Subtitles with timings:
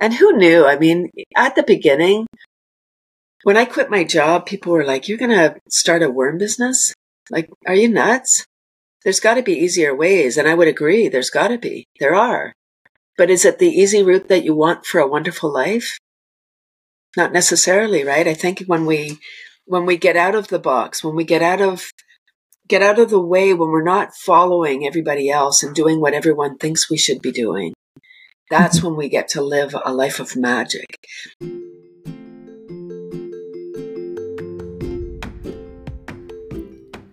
[0.00, 0.64] And who knew?
[0.64, 2.26] I mean, at the beginning,
[3.42, 6.94] when I quit my job, people were like, You're going to start a worm business?
[7.30, 8.46] Like, are you nuts?
[9.04, 10.36] There's got to be easier ways.
[10.36, 11.86] And I would agree, there's got to be.
[12.00, 12.52] There are.
[13.16, 15.98] But is it the easy route that you want for a wonderful life?
[17.16, 18.28] Not necessarily, right?
[18.28, 19.18] I think when we
[19.66, 21.90] when we get out of the box, when we get out of
[22.68, 26.58] get out of the way, when we're not following everybody else and doing what everyone
[26.58, 27.72] thinks we should be doing,
[28.50, 30.98] that's when we get to live a life of magic.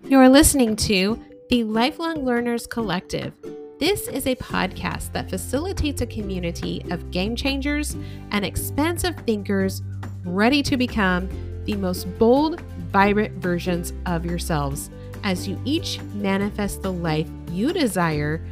[0.08, 3.34] You're listening to the Lifelong Learners Collective.
[3.78, 7.96] This is a podcast that facilitates a community of game changers
[8.30, 9.82] and expansive thinkers
[10.24, 11.28] ready to become
[11.66, 12.60] the most bold,
[12.90, 14.90] vibrant versions of yourselves
[15.24, 18.42] as you each manifest the life you desire,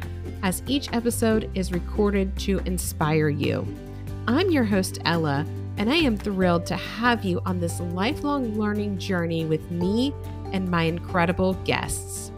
[0.45, 3.65] as each episode is recorded to inspire you.
[4.27, 5.43] I'm your host, Ella,
[5.77, 10.13] and I am thrilled to have you on this lifelong learning journey with me
[10.53, 12.31] and my incredible guests.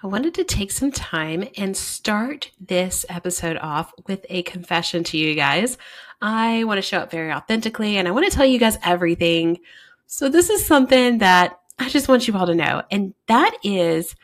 [0.00, 5.18] I wanted to take some time and start this episode off with a confession to
[5.18, 5.78] you guys.
[6.22, 9.58] I want to show up very authentically and I want to tell you guys everything.
[10.06, 12.82] So, this is something that I just want you all to know.
[12.90, 14.14] And that is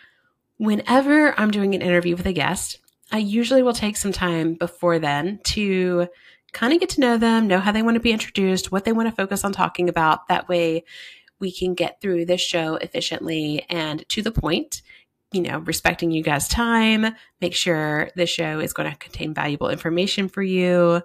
[0.59, 2.79] whenever I'm doing an interview with a guest,
[3.11, 6.09] I usually will take some time before then to
[6.53, 8.93] kind of get to know them, know how they want to be introduced, what they
[8.93, 10.29] want to focus on talking about.
[10.29, 10.85] That way,
[11.41, 14.83] we can get through this show efficiently and to the point
[15.33, 19.69] you know, respecting you guys' time, make sure the show is going to contain valuable
[19.69, 21.03] information for you.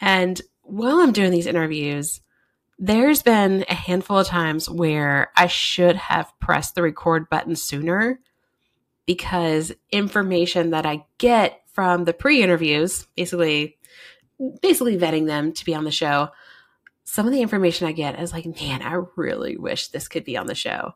[0.00, 2.20] And while I'm doing these interviews,
[2.78, 8.20] there's been a handful of times where I should have pressed the record button sooner
[9.06, 13.78] because information that I get from the pre-interviews, basically
[14.60, 16.30] basically vetting them to be on the show,
[17.04, 20.36] some of the information I get is like, man, I really wish this could be
[20.36, 20.94] on the show.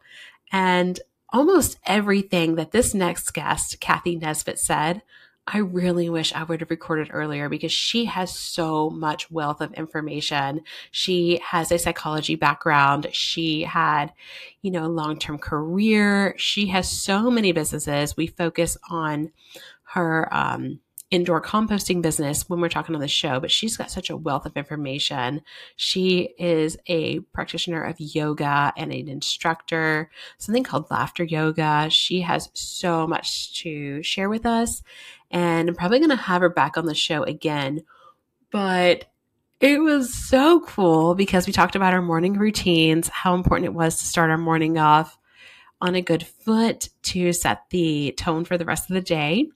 [0.50, 0.98] And
[1.30, 5.02] almost everything that this next guest, Cathy Nesbitt, said,
[5.50, 9.72] I really wish I would have recorded earlier because she has so much wealth of
[9.72, 10.60] information.
[10.90, 13.08] She has a psychology background.
[13.12, 14.12] She had,
[14.60, 16.34] you know, a long term career.
[16.36, 18.14] She has so many businesses.
[18.14, 19.32] We focus on
[19.94, 24.10] her, um, indoor composting business when we're talking on the show, but she's got such
[24.10, 25.40] a wealth of information.
[25.76, 31.88] She is a practitioner of yoga and an instructor, something called laughter yoga.
[31.90, 34.82] She has so much to share with us,
[35.30, 37.82] and I'm probably going to have her back on the show again.
[38.50, 39.04] But
[39.60, 43.98] it was so cool because we talked about our morning routines, how important it was
[43.98, 45.18] to start our morning off
[45.80, 49.48] on a good foot to set the tone for the rest of the day.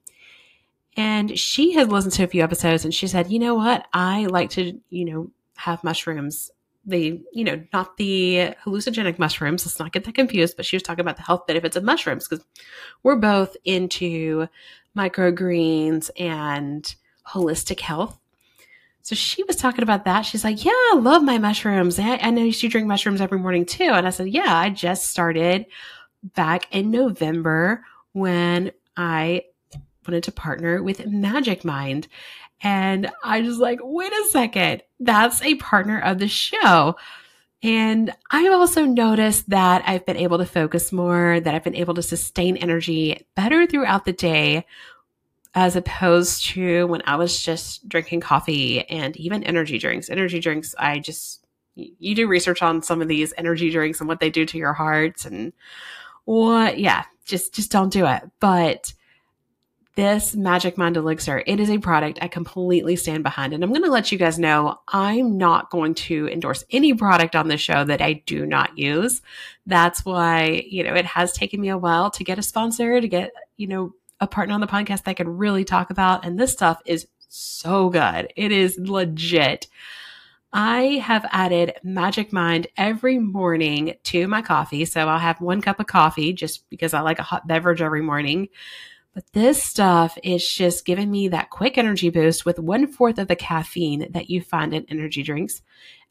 [0.96, 3.86] And she had listened to a few episodes and she said, you know what?
[3.92, 6.50] I like to, you know, have mushrooms.
[6.84, 9.64] The, you know, not the hallucinogenic mushrooms.
[9.64, 12.26] Let's not get that confused, but she was talking about the health benefits of mushrooms
[12.26, 12.44] because
[13.04, 14.48] we're both into
[14.96, 16.94] microgreens and
[17.26, 18.18] holistic health.
[19.02, 20.22] So she was talking about that.
[20.22, 21.98] She's like, Yeah, I love my mushrooms.
[21.98, 23.90] I, I know you drink mushrooms every morning too.
[23.90, 25.66] And I said, Yeah, I just started
[26.22, 29.44] back in November when I
[30.06, 32.08] wanted to partner with Magic Mind.
[32.62, 36.96] And I just like, wait a second, that's a partner of the show.
[37.62, 41.94] And I've also noticed that I've been able to focus more, that I've been able
[41.94, 44.66] to sustain energy better throughout the day,
[45.54, 50.10] as opposed to when I was just drinking coffee and even energy drinks.
[50.10, 54.18] Energy drinks, I just, you do research on some of these energy drinks and what
[54.18, 55.52] they do to your hearts and
[56.24, 58.22] what, yeah, just, just don't do it.
[58.40, 58.92] But
[59.94, 63.52] this Magic Mind Elixir, it is a product I completely stand behind.
[63.52, 67.36] And I'm going to let you guys know I'm not going to endorse any product
[67.36, 69.20] on the show that I do not use.
[69.66, 73.08] That's why, you know, it has taken me a while to get a sponsor, to
[73.08, 76.24] get, you know, a partner on the podcast that I can really talk about.
[76.24, 78.32] And this stuff is so good.
[78.36, 79.66] It is legit.
[80.54, 84.84] I have added Magic Mind every morning to my coffee.
[84.84, 88.02] So I'll have one cup of coffee just because I like a hot beverage every
[88.02, 88.48] morning.
[89.14, 93.28] But this stuff is just giving me that quick energy boost with one fourth of
[93.28, 95.60] the caffeine that you find in energy drinks.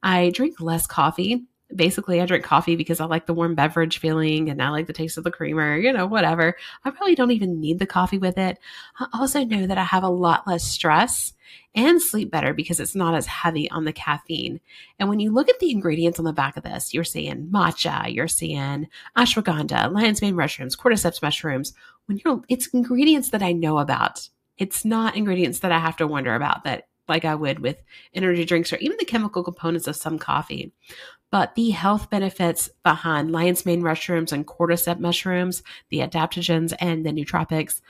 [0.04, 1.46] I drink less coffee.
[1.74, 4.94] Basically, I drink coffee because I like the warm beverage feeling and I like the
[4.94, 6.56] taste of the creamer, you know, whatever.
[6.84, 8.60] I probably don't even need the coffee with it.
[9.00, 11.34] I also know that I have a lot less stress
[11.74, 14.60] and sleep better because it's not as heavy on the caffeine.
[15.00, 18.14] And when you look at the ingredients on the back of this, you're seeing matcha,
[18.14, 18.88] you're seeing
[19.18, 21.74] ashwagandha, lion's mane mushrooms, cordyceps mushrooms,
[22.06, 24.30] when you're, it's ingredients that I know about.
[24.58, 27.78] It's not ingredients that I have to wonder about that like I would with
[28.14, 30.72] energy drinks or even the chemical components of some coffee.
[31.32, 37.12] But the health benefits behind lion's mane mushrooms and cordyceps mushrooms, the adaptogens and the
[37.12, 37.82] nootropics,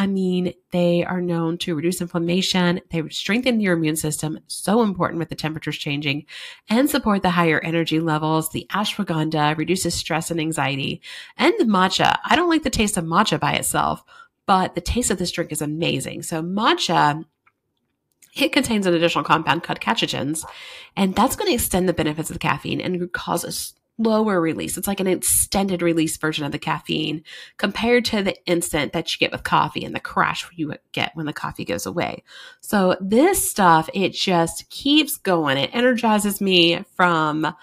[0.00, 5.18] I mean, they are known to reduce inflammation, they strengthen your immune system, so important
[5.18, 6.24] with the temperatures changing,
[6.68, 8.50] and support the higher energy levels.
[8.50, 11.02] The ashwagandha reduces stress and anxiety.
[11.36, 14.04] And the matcha, I don't like the taste of matcha by itself,
[14.46, 16.22] but the taste of this drink is amazing.
[16.22, 17.24] So matcha
[18.36, 20.44] it contains an additional compound called catechins,
[20.96, 24.76] and that's going to extend the benefits of the caffeine and cause a slower release.
[24.76, 27.22] It's like an extended release version of the caffeine
[27.56, 31.26] compared to the instant that you get with coffee and the crash you get when
[31.26, 32.22] the coffee goes away.
[32.60, 35.58] So this stuff, it just keeps going.
[35.58, 37.54] It energizes me from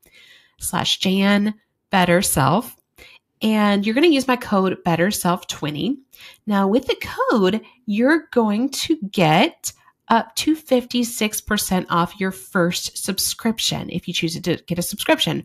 [0.59, 1.55] slash Jan
[1.91, 2.78] better self.
[3.43, 5.99] And you're going to use my code better self 20.
[6.47, 6.97] Now with the
[7.31, 9.73] code, you're going to get
[10.09, 15.45] up to 56% off your first subscription if you choose to get a subscription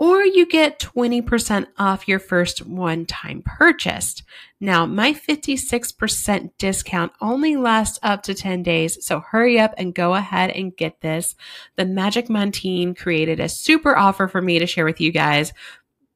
[0.00, 4.22] or you get 20% off your first one time purchase.
[4.58, 10.14] Now, my 56% discount only lasts up to 10 days, so hurry up and go
[10.14, 11.36] ahead and get this.
[11.76, 15.52] The Magic team created a super offer for me to share with you guys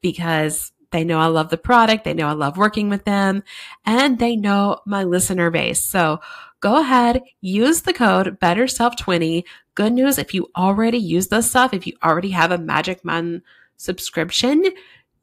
[0.01, 3.43] because they know I love the product, they know I love working with them,
[3.85, 5.85] and they know my listener base.
[5.85, 6.21] So
[6.61, 9.43] go ahead, use the code BetterSelf20.
[9.75, 13.43] Good news if you already use this stuff, if you already have a Magic Mind
[13.77, 14.65] subscription,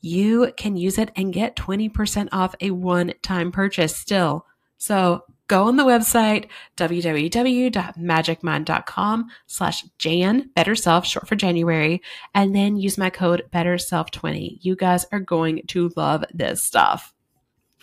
[0.02, 4.46] you can use it and get 20% off a one time purchase still.
[4.78, 12.02] So go on the website, www.magicmind.com slash Jan, better self, short for January,
[12.34, 16.64] and then use my code better self 20 You guys are going to love this
[16.64, 17.14] stuff.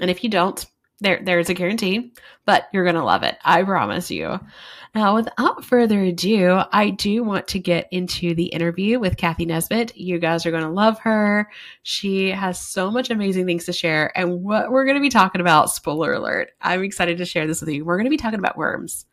[0.01, 0.65] And if you don't,
[1.01, 2.13] there, there's a guarantee,
[2.45, 3.39] but you're going to love it.
[3.45, 4.41] I promise you.
[4.95, 9.97] Now, without further ado, I do want to get into the interview with Cathy Nesbitt.
[9.97, 11.51] You guys are going to love her.
[11.83, 14.17] She has so much amazing things to share.
[14.19, 17.61] And what we're going to be talking about, spoiler alert, I'm excited to share this
[17.61, 17.85] with you.
[17.85, 19.05] We're going to be talking about worms.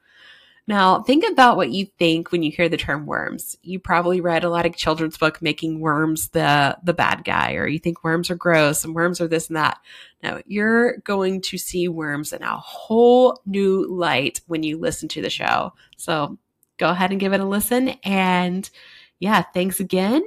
[0.68, 3.56] Now, think about what you think when you hear the term worms.
[3.62, 7.68] You probably read a lot of children's book making worms the the bad guy or
[7.68, 9.80] you think worms are gross and worms are this and that.
[10.24, 15.22] Now, you're going to see worms in a whole new light when you listen to
[15.22, 15.74] the show.
[15.98, 16.40] So,
[16.78, 18.68] go ahead and give it a listen and
[19.20, 20.24] yeah, thanks again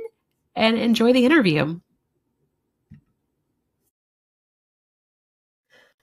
[0.54, 1.80] and enjoy the interview.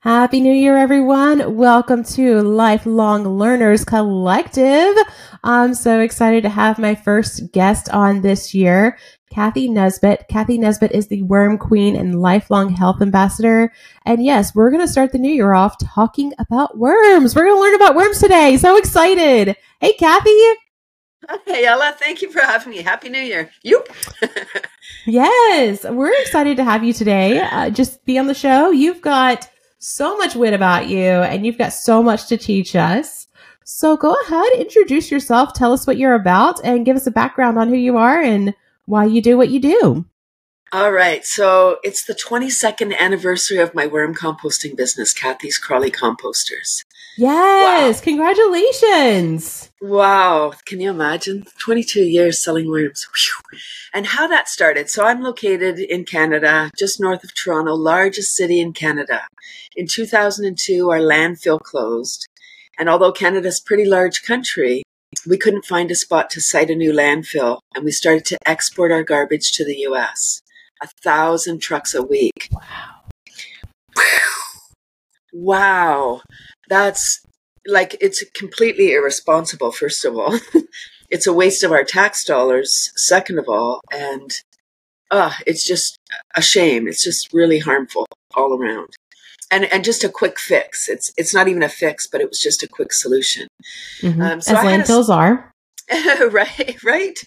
[0.05, 1.55] Happy New Year, everyone.
[1.55, 4.95] Welcome to Lifelong Learners Collective.
[5.43, 8.99] I'm so excited to have my first guest on this year,
[9.31, 10.25] Cathy Nesbitt.
[10.29, 13.73] Cathy Nesbitt is the Worm Queen and Lifelong Health Ambassador.
[14.05, 17.35] And yes, we're going to start the new year off talking about worms.
[17.35, 18.57] We're going to learn about worms today.
[18.57, 19.55] So excited.
[19.79, 20.39] Hey, Cathy.
[21.47, 21.95] Hey, Ella.
[21.97, 22.83] Thank you for having me.
[22.83, 23.49] Happy New Year.
[23.63, 23.83] You.
[25.07, 27.39] yes, we're excited to have you today.
[27.39, 28.69] Uh, just be on the show.
[28.69, 33.27] You've got so much wit about you and you've got so much to teach us.
[33.63, 37.57] So go ahead, introduce yourself, tell us what you're about, and give us a background
[37.57, 38.53] on who you are and
[38.85, 40.05] why you do what you do.
[40.71, 41.25] All right.
[41.25, 46.83] So it's the 22nd anniversary of my worm composting business, Cathy's Crawly Composters.
[47.17, 47.99] Yes.
[47.99, 48.03] Wow.
[48.03, 49.71] Congratulations.
[49.81, 50.53] Wow.
[50.65, 51.45] Can you imagine?
[51.59, 53.07] 22 years selling worms.
[53.13, 53.59] Whew.
[53.93, 54.89] And how that started.
[54.89, 59.21] So I'm located in Canada, just north of Toronto, largest city in Canada.
[59.75, 62.27] In 2002, our landfill closed.
[62.77, 64.83] And although Canada's a pretty large country,
[65.25, 68.91] we couldn't find a spot to site a new landfill, and we started to export
[68.91, 70.41] our garbage to the US
[70.81, 72.49] a thousand trucks a week.
[72.51, 72.61] Wow.
[75.33, 76.21] Wow.
[76.69, 77.21] That's
[77.65, 80.39] like, it's completely irresponsible, first of all.
[81.09, 83.81] it's a waste of our tax dollars, second of all.
[83.91, 84.31] And
[85.11, 85.97] uh, it's just
[86.35, 86.87] a shame.
[86.87, 88.89] It's just really harmful all around.
[89.51, 90.89] And, and just a quick fix.
[90.89, 93.47] It's it's not even a fix, but it was just a quick solution.
[94.01, 94.21] Mm-hmm.
[94.21, 95.53] Um, so As landfills a, are,
[96.31, 97.19] right, right.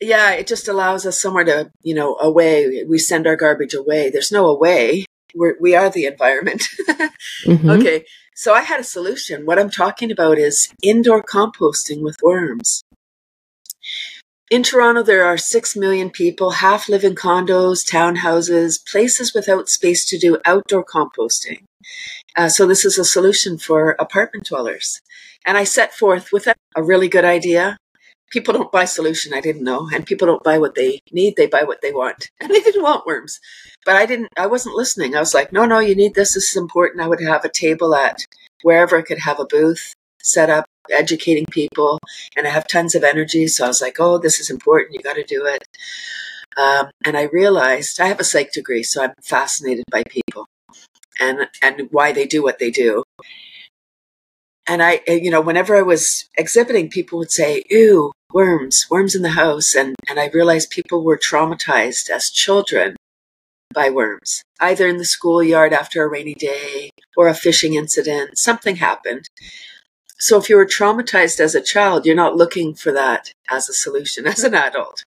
[0.00, 2.84] Yeah, it just allows us somewhere to, you know, away.
[2.84, 4.10] We send our garbage away.
[4.10, 5.06] There's no away.
[5.34, 6.62] We're, we are the environment.
[7.44, 7.68] mm-hmm.
[7.68, 8.04] Okay.
[8.38, 9.46] So I had a solution.
[9.46, 12.84] What I'm talking about is indoor composting with worms.
[14.48, 20.04] In Toronto, there are 6 million people, half live in condos, townhouses, places without space
[20.04, 21.64] to do outdoor composting.
[22.36, 25.00] Uh, so this is a solution for apartment dwellers.
[25.44, 27.76] And I set forth with a really good idea.
[28.30, 29.88] People don't buy solution, I didn't know.
[29.92, 32.30] And people don't buy what they need, they buy what they want.
[32.40, 33.40] And they didn't want worms.
[33.84, 35.14] But I didn't, I wasn't listening.
[35.14, 36.34] I was like, no, no, you need this.
[36.34, 37.02] This is important.
[37.02, 38.24] I would have a table at
[38.62, 41.98] wherever I could have a booth set up educating people
[42.36, 43.46] and I have tons of energy.
[43.46, 44.94] So I was like, oh, this is important.
[44.94, 45.64] You got to do it.
[46.56, 50.46] Um, and I realized I have a psych degree, so I'm fascinated by people
[51.20, 53.04] and, and why they do what they do.
[54.68, 59.14] And I, eh, you know, whenever I was exhibiting, people would say, ew, worms, worms
[59.14, 59.74] in the house.
[59.74, 62.96] And, and I realized people were traumatized as children
[63.72, 68.38] by worms, either in the schoolyard after a rainy day or a fishing incident.
[68.38, 69.26] Something happened.
[70.18, 73.72] So if you were traumatized as a child, you're not looking for that as a
[73.72, 75.04] solution as an adult.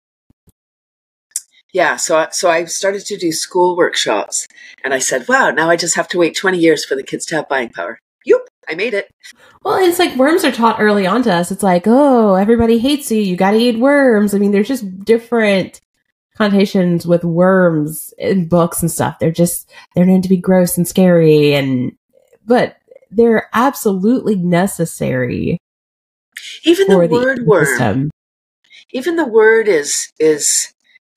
[1.71, 4.47] Yeah, so so I started to do school workshops,
[4.83, 7.27] and I said, "Wow, now I just have to wait 20 years for the kids
[7.27, 9.11] to have buying power." Yep, I made it.
[9.63, 11.51] Well, it's like worms are taught early on to us.
[11.51, 13.19] It's like, oh, everybody hates you.
[13.19, 14.33] You got to eat worms.
[14.33, 15.81] I mean, there's just different
[16.37, 19.19] connotations with worms in books and stuff.
[19.19, 21.93] They're just they're known to be gross and scary, and
[22.45, 22.77] but
[23.11, 25.57] they're absolutely necessary.
[26.63, 28.09] Even the word the worm.
[28.91, 30.73] Even the word is is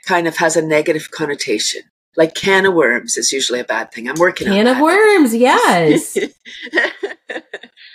[0.06, 1.82] kind of has a negative connotation.
[2.16, 4.08] Like can of worms is usually a bad thing.
[4.08, 6.18] I'm working can on can of worms, yes.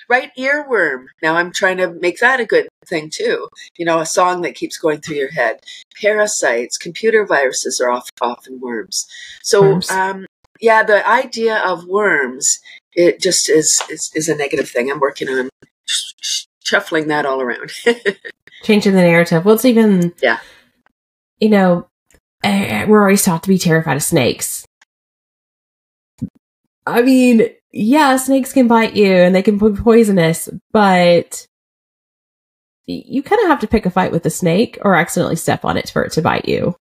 [0.09, 1.05] right earworm.
[1.21, 3.47] Now I'm trying to make that a good thing too.
[3.77, 5.59] You know, a song that keeps going through your head.
[6.01, 9.07] Parasites, computer viruses are often worms.
[9.43, 9.89] So worms.
[9.91, 10.25] um
[10.59, 12.59] yeah, the idea of worms
[12.93, 14.89] it just is, is, is a negative thing.
[14.89, 15.49] I'm working on
[16.63, 17.71] shuffling that all around.
[18.63, 19.45] Changing the narrative.
[19.45, 20.39] Well, it's even, yeah,
[21.39, 21.87] you know,
[22.43, 24.65] Eh, eh, we're always taught to be terrified of snakes.
[26.85, 31.47] I mean, yeah, snakes can bite you and they can be poisonous, but
[32.85, 35.77] you kind of have to pick a fight with a snake or accidentally step on
[35.77, 36.75] it for it to bite you.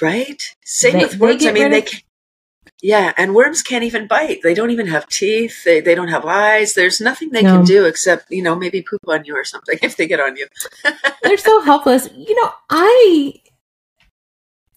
[0.00, 0.40] Right?
[0.64, 1.44] Same they, with worms.
[1.44, 2.00] I mean, they can,
[2.82, 4.40] yeah, and worms can't even bite.
[4.42, 5.64] They don't even have teeth.
[5.64, 6.74] They, they don't have eyes.
[6.74, 7.56] There's nothing they no.
[7.56, 10.36] can do except, you know, maybe poop on you or something if they get on
[10.36, 10.46] you.
[11.22, 12.08] They're so helpless.
[12.14, 13.34] You know, I,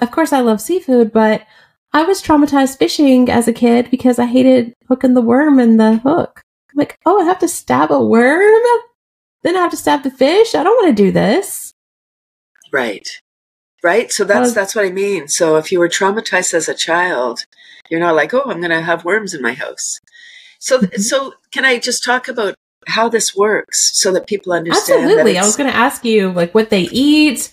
[0.03, 1.43] of course, I love seafood, but
[1.93, 5.97] I was traumatized fishing as a kid because I hated hooking the worm in the
[5.97, 6.41] hook.
[6.71, 8.61] I'm like, oh, I have to stab a worm?
[9.43, 10.55] Then I have to stab the fish?
[10.55, 11.73] I don't want to do this.
[12.71, 13.07] Right
[13.83, 17.45] right so that's that's what i mean so if you were traumatized as a child
[17.89, 19.99] you're not like oh i'm going to have worms in my house
[20.57, 21.01] so mm-hmm.
[21.01, 22.55] so can i just talk about
[22.87, 26.55] how this works so that people understand absolutely i was going to ask you like
[26.55, 27.51] what they eat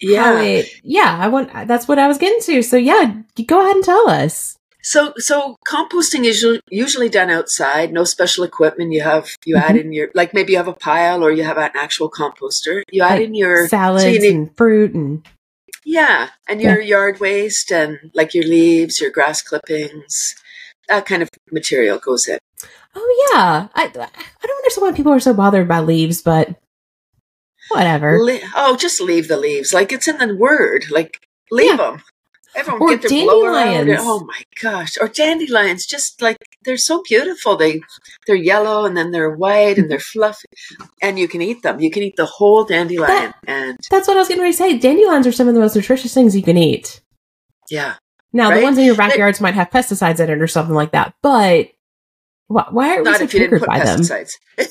[0.00, 3.14] yeah it, yeah i want that's what i was getting to so yeah
[3.46, 7.92] go ahead and tell us so, so composting is usually done outside.
[7.92, 8.92] No special equipment.
[8.92, 9.70] You have you mm-hmm.
[9.70, 12.82] add in your like maybe you have a pile or you have an actual composter.
[12.90, 15.26] You add like in your salads so you need, and fruit and
[15.84, 16.88] yeah, and your yeah.
[16.88, 20.34] yard waste and like your leaves, your grass clippings,
[20.88, 22.38] that kind of material goes in.
[22.94, 26.56] Oh yeah, I I don't understand why people are so bothered by leaves, but
[27.68, 28.18] whatever.
[28.22, 29.72] Le- oh, just leave the leaves.
[29.72, 30.86] Like it's in the word.
[30.90, 31.20] Like
[31.50, 31.76] leave yeah.
[31.76, 32.02] them.
[32.56, 34.00] Everyone or get their dandelions.
[34.00, 34.96] Oh my gosh!
[35.00, 37.56] Or dandelions, just like they're so beautiful.
[37.56, 37.80] They
[38.26, 40.48] they're yellow and then they're white and they're fluffy,
[41.02, 41.78] and you can eat them.
[41.78, 43.06] You can eat the whole dandelion.
[43.06, 44.78] That, and that's what I was getting ready to say.
[44.78, 47.02] Dandelions are some of the most nutritious things you can eat.
[47.70, 47.96] Yeah.
[48.32, 48.58] Now right?
[48.58, 51.68] the ones in your backyards might have pesticides in it or something like that, but
[52.48, 54.32] why, why are we so triggered by pesticides.
[54.56, 54.66] them?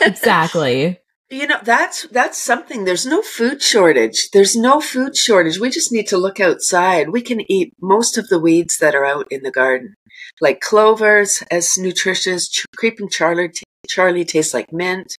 [0.00, 0.98] exactly.
[1.32, 2.84] You know, that's that's something.
[2.84, 4.30] There's no food shortage.
[4.32, 5.60] There's no food shortage.
[5.60, 7.10] We just need to look outside.
[7.10, 9.94] We can eat most of the weeds that are out in the garden.
[10.40, 13.52] Like clovers as nutritious, Ch- creeping Charlie
[13.88, 15.14] Charlie tastes like mint.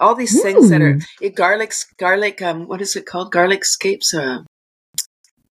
[0.00, 0.42] All these mm.
[0.42, 3.30] things that are it, garlic garlic um what is it called?
[3.30, 4.40] Garlic scapes uh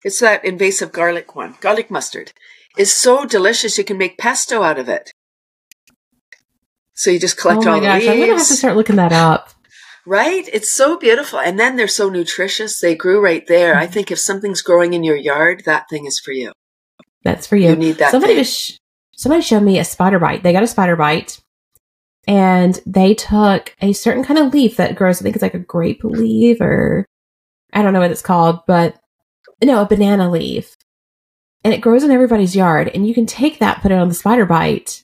[0.06, 1.56] it's that invasive garlic one.
[1.60, 2.32] Garlic mustard
[2.78, 5.12] is so delicious you can make pesto out of it.
[6.94, 8.08] So you just collect oh all gosh, the leaves.
[8.08, 9.50] I'm gonna have to start looking that up.
[10.10, 10.48] Right?
[10.54, 11.38] It's so beautiful.
[11.38, 12.80] And then they're so nutritious.
[12.80, 13.76] They grew right there.
[13.76, 16.54] I think if something's growing in your yard, that thing is for you.
[17.24, 17.72] That's for you.
[17.72, 18.12] You need that.
[18.12, 18.80] Somebody was,
[19.18, 20.44] somebody showed me a spider bite.
[20.44, 21.42] They got a spider bite
[22.26, 25.60] and they took a certain kind of leaf that grows, I think it's like a
[25.60, 27.06] grape leaf or,
[27.74, 28.98] I don't know what it's called, but
[29.62, 30.74] no, a banana leaf.
[31.66, 32.90] And it grows in everybody's yard.
[32.94, 35.04] And you can take that, put it on the spider bite,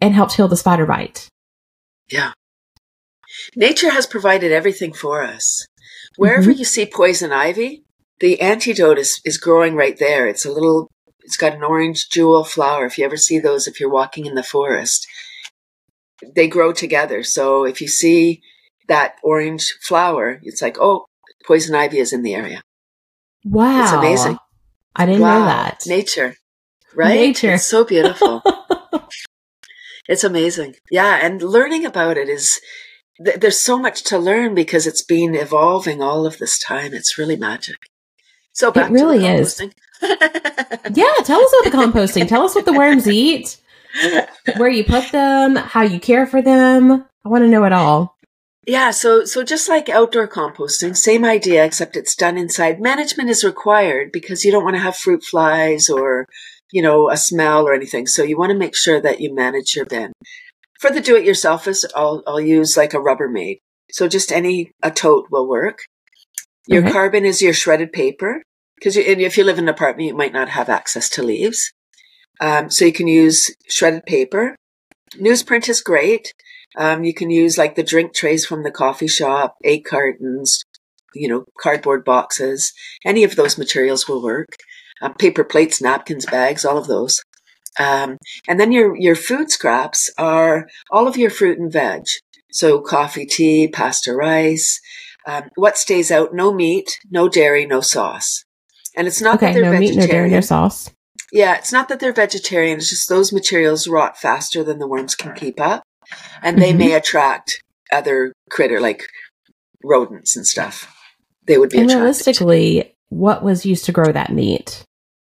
[0.00, 1.28] and help heal the spider bite.
[2.10, 2.32] Yeah.
[3.56, 5.66] Nature has provided everything for us.
[6.16, 6.58] Wherever mm-hmm.
[6.58, 7.84] you see poison ivy,
[8.20, 10.26] the antidote is, is growing right there.
[10.26, 10.90] It's a little,
[11.20, 12.86] it's got an orange jewel flower.
[12.86, 15.06] If you ever see those, if you're walking in the forest,
[16.34, 17.22] they grow together.
[17.22, 18.42] So if you see
[18.88, 21.06] that orange flower, it's like, oh,
[21.46, 22.62] poison ivy is in the area.
[23.44, 23.82] Wow.
[23.82, 24.38] It's amazing.
[24.96, 25.38] I didn't wow.
[25.38, 25.82] know that.
[25.86, 26.34] Nature,
[26.94, 27.14] right?
[27.14, 27.54] Nature.
[27.54, 28.42] It's so beautiful.
[30.08, 30.74] it's amazing.
[30.90, 31.20] Yeah.
[31.22, 32.60] And learning about it is,
[33.24, 36.94] th- there's so much to learn because it's been evolving all of this time.
[36.94, 37.76] It's really magic.
[38.52, 39.60] So it really is.
[40.02, 41.12] yeah.
[41.24, 42.26] Tell us about the composting.
[42.28, 43.56] tell us what the worms eat,
[44.56, 47.04] where you put them, how you care for them.
[47.24, 48.18] I want to know it all.
[48.68, 52.82] Yeah, so so just like outdoor composting, same idea except it's done inside.
[52.82, 56.26] Management is required because you don't want to have fruit flies or
[56.70, 58.06] you know a smell or anything.
[58.06, 60.12] So you want to make sure that you manage your bin.
[60.78, 63.58] For the do-it-yourselfers, I'll I'll use like a Rubbermaid.
[63.90, 65.80] So just any a tote will work.
[66.66, 66.92] Your okay.
[66.92, 68.42] carbon is your shredded paper
[68.76, 71.72] because if you live in an apartment, you might not have access to leaves.
[72.40, 74.54] Um, so you can use shredded paper.
[75.14, 76.32] Newsprint is great.
[76.76, 80.62] Um, you can use like the drink trays from the coffee shop, egg cartons,
[81.14, 82.72] you know, cardboard boxes.
[83.04, 84.48] Any of those materials will work.
[85.00, 87.22] Um, paper plates, napkins, bags, all of those.
[87.78, 88.18] Um,
[88.48, 92.04] and then your your food scraps are all of your fruit and veg.
[92.50, 94.80] So coffee, tea, pasta, rice.
[95.26, 96.32] Um, what stays out?
[96.32, 98.44] No meat, no dairy, no sauce.
[98.96, 99.96] And it's not okay, that they're no vegetarian.
[99.96, 100.90] meat, no dairy, no sauce.
[101.30, 102.78] Yeah, it's not that they're vegetarian.
[102.78, 105.82] It's just those materials rot faster than the worms can keep up
[106.42, 106.78] and they mm-hmm.
[106.78, 109.04] may attract other critter like
[109.84, 110.94] rodents and stuff.
[111.46, 112.94] They would be and realistically.
[113.10, 114.84] What was used to grow that meat,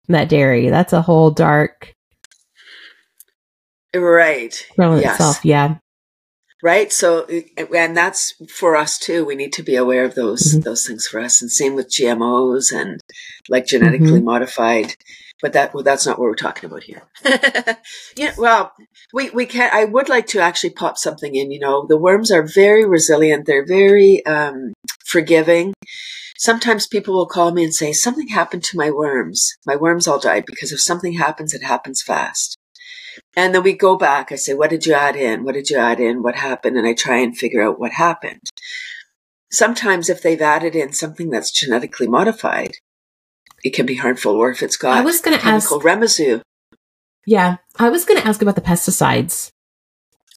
[0.06, 0.68] that dairy?
[0.68, 1.92] That's a whole dark,
[4.02, 4.66] right?
[4.76, 5.14] Growing yes.
[5.14, 5.76] itself, yeah.
[6.62, 6.90] Right.
[6.90, 7.26] So,
[7.74, 9.24] and that's for us too.
[9.24, 10.60] We need to be aware of those mm-hmm.
[10.60, 11.42] those things for us.
[11.42, 13.00] And same with GMOs and
[13.50, 14.24] like genetically mm-hmm.
[14.24, 14.96] modified
[15.44, 17.02] but that well, that's not what we're talking about here.
[18.16, 18.72] yeah, well,
[19.12, 19.68] we we can.
[19.74, 21.50] I would like to actually pop something in.
[21.50, 23.44] You know, the worms are very resilient.
[23.44, 24.72] They're very um,
[25.04, 25.74] forgiving.
[26.38, 29.52] Sometimes people will call me and say something happened to my worms.
[29.66, 32.56] My worms all died because if something happens, it happens fast.
[33.36, 34.32] And then we go back.
[34.32, 35.44] I say, what did you add in?
[35.44, 36.22] What did you add in?
[36.22, 36.76] What happened?
[36.76, 38.48] And I try and figure out what happened.
[39.50, 42.76] Sometimes if they've added in something that's genetically modified,
[43.64, 46.40] it can be harmful, or if it's got I was going to ask residue.
[47.26, 49.50] Yeah, I was going to ask about the pesticides.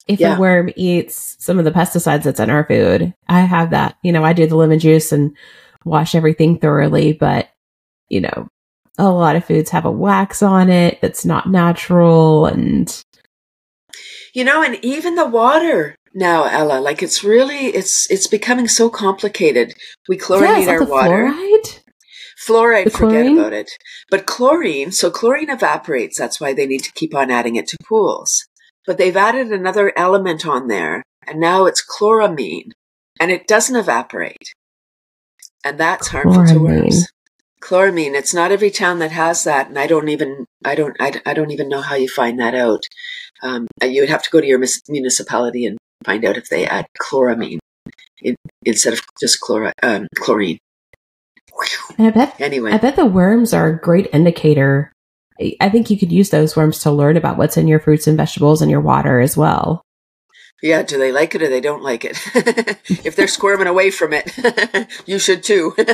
[0.07, 0.37] If yeah.
[0.37, 3.97] a worm eats some of the pesticides that's in our food, I have that.
[4.03, 5.35] You know, I do the lemon juice and
[5.83, 7.49] wash everything thoroughly, but
[8.07, 8.47] you know,
[8.97, 13.03] a lot of foods have a wax on it that's not natural, and
[14.33, 18.89] you know, and even the water now, Ella, like it's really it's it's becoming so
[18.89, 19.75] complicated.
[20.09, 21.31] We chlorinate yes, our water.
[21.31, 21.79] Fluoride?
[22.47, 23.37] Fluoride, the forget chlorine?
[23.37, 23.71] about it.
[24.09, 26.17] But chlorine, so chlorine evaporates.
[26.17, 28.47] That's why they need to keep on adding it to pools.
[28.87, 32.71] But they've added another element on there, and now it's chloramine,
[33.19, 34.53] and it doesn't evaporate.
[35.63, 36.53] And that's harmful chloramine.
[36.53, 37.07] to worms.
[37.61, 38.13] Chloramine.
[38.13, 41.33] It's not every town that has that, and I don't even, I don't, I, I
[41.33, 42.83] don't even know how you find that out.
[43.41, 46.85] Um, you would have to go to your municipality and find out if they add
[46.99, 47.59] chloramine
[48.21, 50.59] in, instead of just chlor, um, chlorine.
[51.97, 54.91] And I bet anyway, I bet the worms are a great indicator.
[55.59, 58.17] I think you could use those worms to learn about what's in your fruits and
[58.17, 59.83] vegetables and your water as well.
[60.61, 62.17] Yeah, do they like it or they don't like it?
[63.05, 64.31] if they're squirming away from it,
[65.05, 65.75] you should too.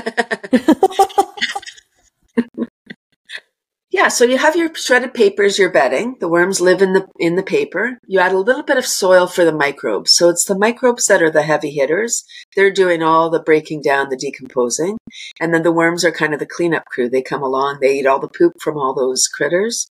[3.94, 6.16] Yeah, so you have your shredded papers, your bedding.
[6.20, 8.00] The worms live in the in the paper.
[8.08, 10.14] You add a little bit of soil for the microbes.
[10.14, 12.24] So it's the microbes that are the heavy hitters.
[12.56, 14.98] They're doing all the breaking down, the decomposing.
[15.40, 17.08] And then the worms are kind of the cleanup crew.
[17.08, 19.88] They come along, they eat all the poop from all those critters,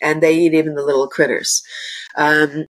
[0.00, 1.60] and they eat even the little critters.
[2.16, 2.66] Um,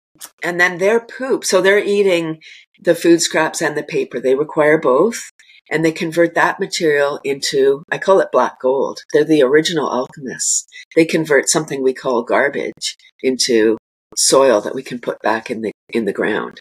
[0.43, 2.41] and then their poop, so they're eating
[2.79, 4.19] the food scraps and the paper.
[4.19, 5.31] They require both
[5.69, 8.99] and they convert that material into, I call it black gold.
[9.11, 10.67] They're the original alchemists.
[10.95, 13.77] They convert something we call garbage into
[14.15, 16.59] soil that we can put back in the, in the ground.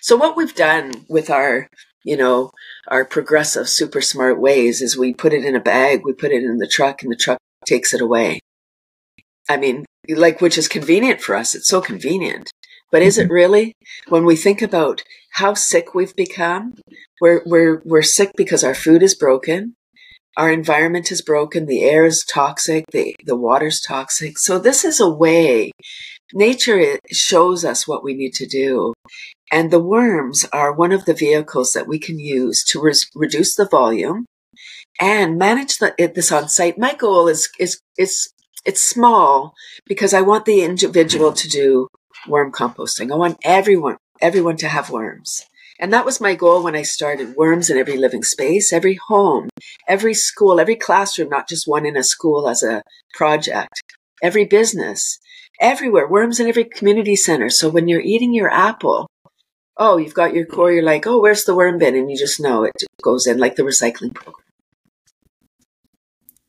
[0.00, 1.68] So what we've done with our,
[2.04, 2.50] you know,
[2.88, 6.42] our progressive super smart ways is we put it in a bag, we put it
[6.42, 8.40] in the truck and the truck takes it away.
[9.48, 11.54] I mean, like, which is convenient for us.
[11.54, 12.50] It's so convenient.
[12.92, 13.32] But is it mm-hmm.
[13.32, 13.72] really?
[14.08, 15.02] When we think about
[15.32, 16.74] how sick we've become.
[17.20, 19.74] We're, we're, we're sick because our food is broken.
[20.36, 21.66] Our environment is broken.
[21.66, 22.84] The air is toxic.
[22.92, 24.38] The, the water's toxic.
[24.38, 25.72] So this is a way
[26.32, 28.94] nature shows us what we need to do.
[29.50, 33.54] And the worms are one of the vehicles that we can use to res- reduce
[33.54, 34.24] the volume
[35.00, 36.78] and manage the, this on site.
[36.78, 38.32] My goal is, is, is,
[38.64, 39.52] it's small
[39.86, 41.88] because I want the individual to do
[42.28, 43.12] worm composting.
[43.12, 45.44] I want everyone, everyone to have worms.
[45.78, 49.48] And that was my goal when I started worms in every living space, every home,
[49.88, 52.82] every school, every classroom, not just one in a school as a
[53.14, 53.82] project,
[54.22, 55.18] every business,
[55.60, 57.50] everywhere, worms in every community center.
[57.50, 59.08] So when you're eating your apple,
[59.76, 61.96] oh, you've got your core, you're like, oh, where's the worm bin?
[61.96, 64.44] And you just know it goes in like the recycling program.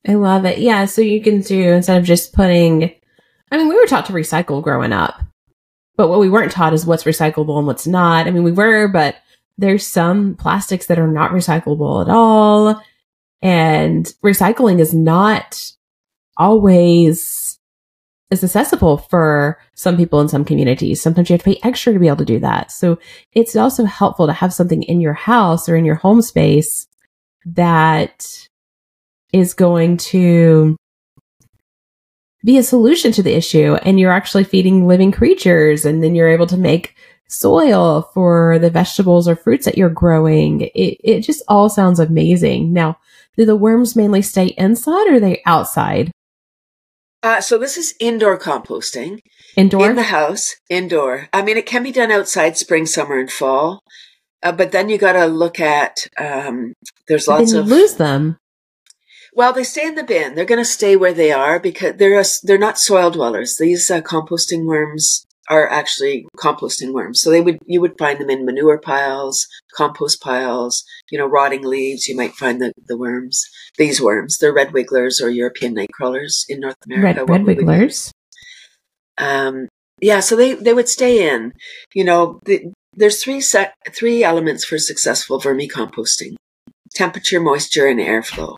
[0.07, 0.59] I love it.
[0.59, 0.85] Yeah.
[0.85, 2.93] So you can do, instead of just putting,
[3.49, 5.21] I mean, we were taught to recycle growing up,
[5.95, 8.27] but what we weren't taught is what's recyclable and what's not.
[8.27, 9.17] I mean, we were, but
[9.57, 12.81] there's some plastics that are not recyclable at all.
[13.41, 15.71] And recycling is not
[16.37, 17.59] always
[18.31, 21.01] accessible for some people in some communities.
[21.01, 22.71] Sometimes you have to pay extra to be able to do that.
[22.71, 22.97] So
[23.33, 26.87] it's also helpful to have something in your house or in your home space
[27.45, 28.47] that
[29.33, 30.75] is going to
[32.43, 36.27] be a solution to the issue and you're actually feeding living creatures and then you're
[36.27, 36.95] able to make
[37.27, 40.61] soil for the vegetables or fruits that you're growing.
[40.61, 42.73] It, it just all sounds amazing.
[42.73, 42.97] Now,
[43.37, 46.11] do the worms mainly stay inside or are they outside?
[47.23, 49.19] Uh, so this is indoor composting.
[49.55, 49.89] Indoor?
[49.89, 51.29] In the house, indoor.
[51.31, 53.81] I mean, it can be done outside spring, summer, and fall.
[54.41, 56.73] Uh, but then you got to look at, um,
[57.07, 57.67] there's lots of.
[57.67, 58.37] lose them.
[59.35, 60.35] Well, they stay in the bin.
[60.35, 63.57] They're going to stay where they are because they're a, they're not soil dwellers.
[63.57, 67.21] These uh, composting worms are actually composting worms.
[67.21, 71.63] So they would you would find them in manure piles, compost piles, you know, rotting
[71.63, 72.07] leaves.
[72.07, 73.43] You might find the, the worms.
[73.77, 77.25] These worms, they're red wigglers or European night crawlers in North America.
[77.25, 78.11] Red, red wigglers.
[79.17, 79.67] Um,
[80.01, 81.53] yeah, so they they would stay in.
[81.93, 86.35] You know, the, there's three set three elements for successful vermicomposting:
[86.93, 88.55] temperature, moisture, and airflow.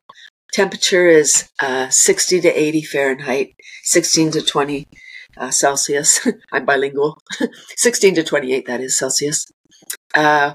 [0.56, 4.88] Temperature is uh, 60 to 80 Fahrenheit, 16 to 20
[5.36, 6.26] uh, Celsius.
[6.54, 7.18] I'm bilingual.
[7.76, 9.48] 16 to 28, that is Celsius.
[10.16, 10.54] Uh,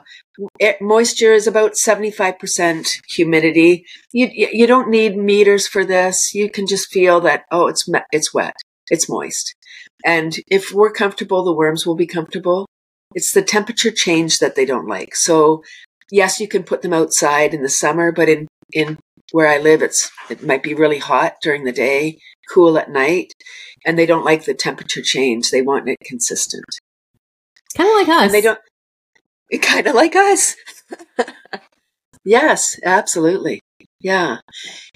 [0.80, 3.84] moisture is about 75% humidity.
[4.10, 6.32] You, you don't need meters for this.
[6.32, 8.54] You can just feel that, oh, it's, it's wet.
[8.88, 9.54] It's moist.
[10.02, 12.64] And if we're comfortable, the worms will be comfortable.
[13.14, 15.14] It's the temperature change that they don't like.
[15.14, 15.62] So
[16.10, 18.96] yes, you can put them outside in the summer, but in, in
[19.32, 22.18] where I live, it's it might be really hot during the day,
[22.52, 23.32] cool at night,
[23.84, 25.50] and they don't like the temperature change.
[25.50, 26.64] They want it consistent.
[27.76, 28.24] Kind of like us.
[28.24, 28.58] And they don't.
[29.62, 30.56] Kind of like us.
[32.24, 33.60] yes, absolutely.
[34.00, 34.38] Yeah,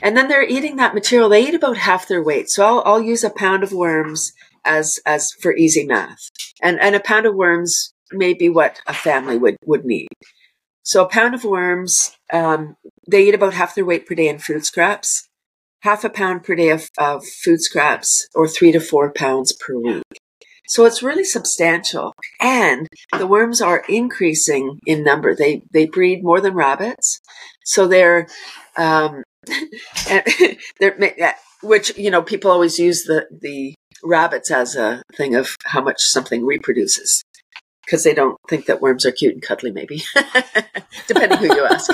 [0.01, 1.29] and then they're eating that material.
[1.29, 2.49] They eat about half their weight.
[2.49, 4.33] So I'll, I'll use a pound of worms
[4.65, 6.31] as as for easy math,
[6.63, 10.09] and and a pound of worms may be what a family would would need.
[10.85, 12.77] So a pound of worms, um,
[13.11, 15.27] they eat about half their weight per day in food scraps,
[15.81, 19.79] half a pound per day of, of food scraps, or three to four pounds per
[19.79, 20.03] week.
[20.69, 22.15] So it's really substantial.
[22.39, 22.87] And
[23.19, 25.35] the worms are increasing in number.
[25.35, 27.21] They, they breed more than rabbits.
[27.65, 28.29] So they're,
[28.77, 29.23] um,
[30.81, 35.83] they're, which, you know, people always use the, the rabbits as a thing of how
[35.83, 37.25] much something reproduces
[37.85, 40.03] because they don't think that worms are cute and cuddly, maybe,
[41.07, 41.91] depending who you ask.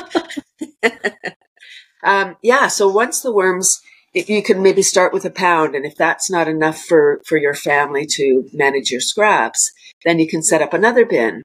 [2.03, 3.81] um, yeah, so once the worms,
[4.15, 7.37] if you can maybe start with a pound, and if that's not enough for for
[7.37, 9.71] your family to manage your scraps,
[10.05, 11.43] then you can set up another bin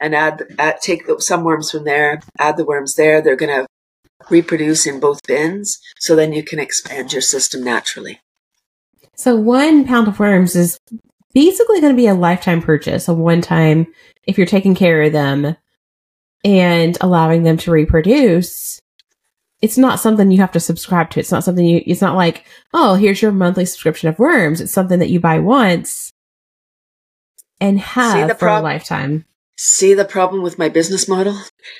[0.00, 3.20] and add, add take some worms from there, add the worms there.
[3.20, 3.66] They're going to
[4.30, 8.20] reproduce in both bins, so then you can expand your system naturally.
[9.16, 10.78] So one pound of worms is
[11.38, 13.86] basically going to be a lifetime purchase, a one time,
[14.24, 15.56] if you're taking care of them
[16.44, 18.80] and allowing them to reproduce.
[19.62, 21.20] It's not something you have to subscribe to.
[21.20, 24.60] It's not something you, it's not like, oh, here's your monthly subscription of worms.
[24.60, 26.12] It's something that you buy once
[27.60, 29.24] and have for prob- a lifetime.
[29.56, 31.38] See the problem with my business model?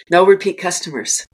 [0.08, 1.26] No repeat customers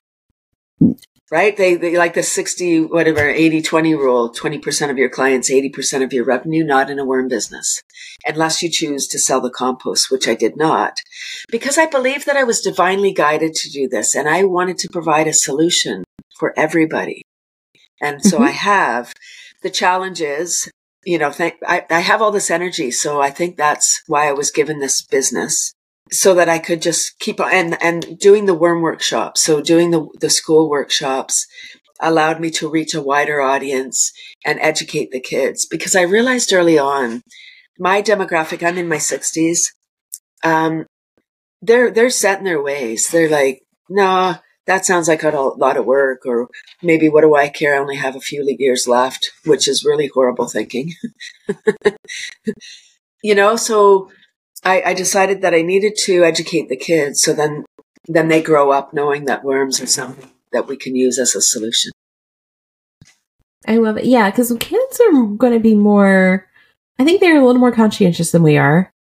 [1.30, 1.56] right?
[1.56, 6.12] They, they like the 60, whatever, 80, 20 rule, 20% of your clients, 80% of
[6.12, 7.82] your revenue, not in a worm business,
[8.26, 10.94] unless you choose to sell the compost, which I did not,
[11.50, 14.88] because I believe that I was divinely guided to do this and I wanted to
[14.92, 16.04] provide a solution
[16.38, 17.22] for everybody.
[18.00, 18.46] And so mm-hmm.
[18.46, 19.12] I have.
[19.62, 20.70] The challenge is,
[21.06, 22.90] you know, thank, I, I have all this energy.
[22.90, 25.73] So I think that's why I was given this business
[26.12, 29.42] so that I could just keep on and, and doing the worm workshops.
[29.42, 31.46] So doing the, the school workshops
[32.00, 34.12] allowed me to reach a wider audience
[34.44, 37.22] and educate the kids because I realized early on
[37.78, 39.72] my demographic, I'm in my sixties.
[40.44, 40.86] Um,
[41.62, 43.08] they're, they're set in their ways.
[43.08, 44.36] They're like, nah,
[44.66, 46.48] that sounds like a lot of work or
[46.82, 47.74] maybe what do I care?
[47.74, 50.92] I only have a few years left, which is really horrible thinking.
[53.22, 54.10] you know, so
[54.64, 57.64] I, I decided that I needed to educate the kids so then
[58.06, 61.40] then they grow up knowing that worms are something that we can use as a
[61.40, 61.90] solution.
[63.66, 64.04] I love it.
[64.04, 66.46] Yeah, because kids are going to be more,
[66.98, 68.92] I think they're a little more conscientious than we are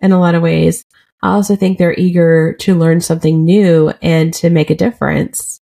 [0.00, 0.84] in a lot of ways.
[1.22, 5.60] I also think they're eager to learn something new and to make a difference.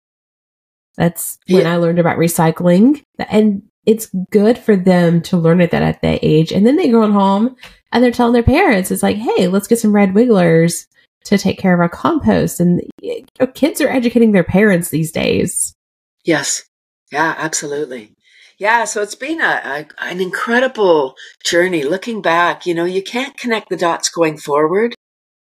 [0.97, 1.73] That's when yeah.
[1.73, 3.03] I learned about recycling.
[3.27, 6.51] And it's good for them to learn it that at that age.
[6.51, 7.55] And then they go home
[7.93, 10.87] and they're telling their parents, it's like, hey, let's get some red wigglers
[11.25, 12.59] to take care of our compost.
[12.59, 15.73] And you know, kids are educating their parents these days.
[16.25, 16.63] Yes.
[17.11, 18.15] Yeah, absolutely.
[18.57, 19.61] Yeah, so it's been a,
[19.99, 21.83] a, an incredible journey.
[21.83, 24.95] Looking back, you know, you can't connect the dots going forward.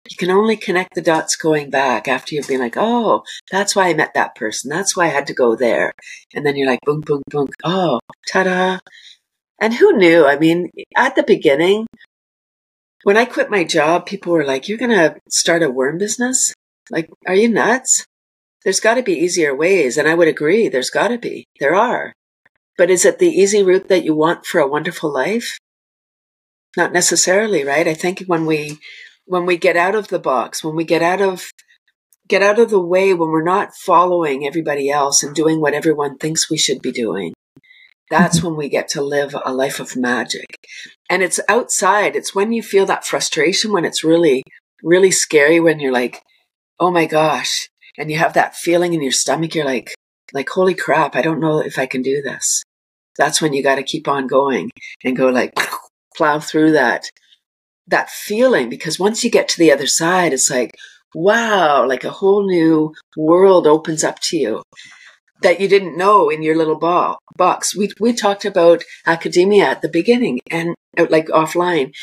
[0.09, 3.89] You can only connect the dots going back after you've been like, oh, that's why
[3.89, 4.69] I met that person.
[4.69, 5.91] That's why I had to go there.
[6.33, 7.47] And then you're like, boom, boom, boom.
[7.65, 7.99] Oh,
[8.31, 8.79] ta da.
[9.59, 10.25] And who knew?
[10.25, 11.87] I mean, at the beginning,
[13.07, 16.53] when I quit my job, people were like, You're going to start a worm business?
[16.91, 18.05] Like, are you nuts?
[18.65, 19.97] There's got to be easier ways.
[19.97, 21.45] And I would agree, there's got to be.
[21.61, 22.11] There are.
[22.77, 25.57] But is it the easy route that you want for a wonderful life?
[26.75, 27.87] Not necessarily, right?
[27.87, 28.77] I think when we
[29.25, 31.49] when we get out of the box, when we get out of
[32.27, 36.17] get out of the way when we're not following everybody else and doing what everyone
[36.17, 37.31] thinks we should be doing,
[38.09, 38.47] that's mm-hmm.
[38.47, 40.45] when we get to live a life of magic.
[41.09, 42.15] And it's outside.
[42.15, 44.43] It's when you feel that frustration, when it's really,
[44.83, 46.21] really scary, when you're like,
[46.79, 47.69] oh my gosh.
[47.97, 49.55] And you have that feeling in your stomach.
[49.55, 49.93] You're like,
[50.33, 52.63] like, holy crap, I don't know if I can do this.
[53.17, 54.69] That's when you got to keep on going
[55.03, 55.53] and go like,
[56.15, 57.05] plow through that,
[57.87, 58.69] that feeling.
[58.69, 60.77] Because once you get to the other side, it's like,
[61.15, 64.61] wow, like a whole new world opens up to you
[65.41, 67.75] that you didn't know in your little ball, box.
[67.75, 71.93] We we talked about academia at the beginning and uh, like offline.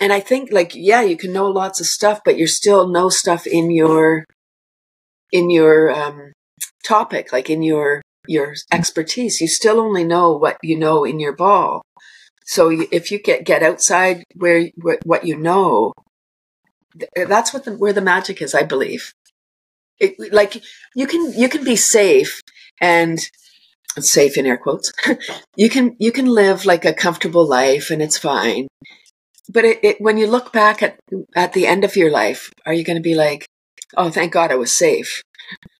[0.00, 3.08] And I think like yeah, you can know lots of stuff, but you're still know
[3.08, 4.24] stuff in your
[5.32, 6.32] in your um,
[6.84, 9.40] topic, like in your your expertise.
[9.40, 11.82] You still only know what you know in your ball.
[12.46, 15.92] So if you get get outside where, where what you know,
[17.16, 19.12] that's what the, where the magic is, I believe.
[20.00, 20.62] It, like
[20.94, 22.40] you can you can be safe
[22.80, 23.18] and
[23.98, 24.92] safe in air quotes
[25.56, 28.66] you can you can live like a comfortable life and it's fine.
[29.48, 30.98] But it, it, when you look back at
[31.36, 33.46] at the end of your life are you going to be like
[33.96, 35.22] oh thank god i was safe.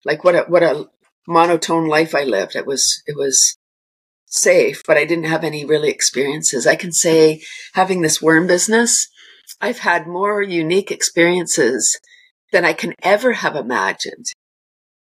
[0.05, 0.89] Like what a what a
[1.27, 2.55] monotone life i lived.
[2.55, 3.57] It was it was
[4.27, 6.67] safe but i didn't have any really experiences.
[6.67, 7.43] I can say
[7.75, 9.09] having this worm business
[9.61, 11.99] i've had more unique experiences
[12.55, 14.27] than i can ever have imagined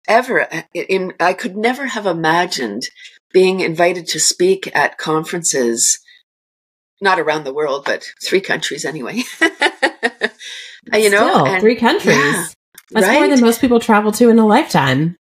[0.08, 2.84] ever, in, I could never have imagined
[3.32, 5.98] being invited to speak at conferences,
[7.00, 9.22] not around the world, but three countries anyway.
[10.92, 12.16] you know, Still, and, three countries.
[12.16, 12.46] Yeah,
[12.90, 13.18] That's right?
[13.18, 15.16] more than most people travel to in a lifetime.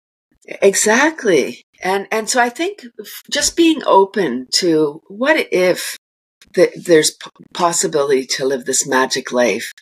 [0.47, 1.63] Exactly.
[1.83, 2.85] And, and so I think
[3.31, 5.97] just being open to what if
[6.55, 7.17] the, there's
[7.55, 9.73] possibility to live this magic life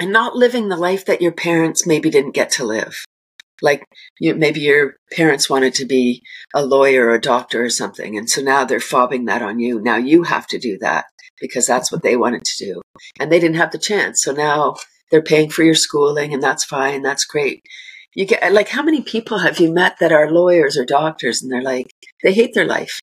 [0.00, 3.04] and not living the life that your parents maybe didn't get to live
[3.62, 3.84] like
[4.18, 6.22] you, maybe your parents wanted to be
[6.54, 8.16] a lawyer or a doctor or something.
[8.16, 9.80] And so now they're fobbing that on you.
[9.80, 11.06] Now you have to do that
[11.40, 12.82] because that's what they wanted to do.
[13.18, 14.22] And they didn't have the chance.
[14.22, 14.76] So now
[15.10, 17.02] they're paying for your schooling and that's fine.
[17.02, 17.62] That's great.
[18.14, 21.50] You get like, how many people have you met that are lawyers or doctors and
[21.50, 21.90] they're like,
[22.22, 23.00] they hate their life?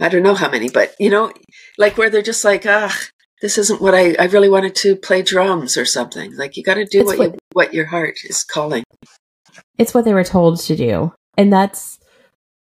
[0.00, 1.32] I don't know how many, but you know,
[1.78, 2.98] like where they're just like, ah,
[3.42, 6.34] this isn't what I, I really wanted to play drums or something.
[6.36, 8.84] Like you got to do what, what, you, what your heart is calling.
[9.76, 11.12] It's what they were told to do.
[11.36, 11.98] And that's,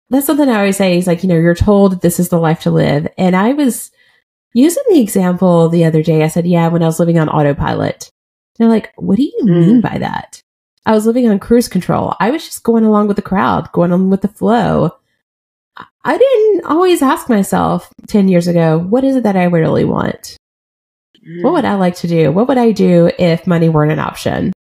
[0.10, 2.62] that's something I always say is like, you know, you're told this is the life
[2.62, 3.08] to live.
[3.18, 3.92] And I was
[4.54, 6.24] using the example the other day.
[6.24, 8.12] I said, yeah, when I was living on autopilot.
[8.58, 9.46] they're like, what do you mm.
[9.46, 10.42] mean by that?
[10.86, 12.13] I was living on cruise control.
[12.20, 14.92] I was just going along with the crowd, going on with the flow.
[16.06, 20.38] I didn't always ask myself 10 years ago, what is it that I really want?
[21.42, 22.32] What would I like to do?
[22.32, 24.54] What would I do if money weren't an option?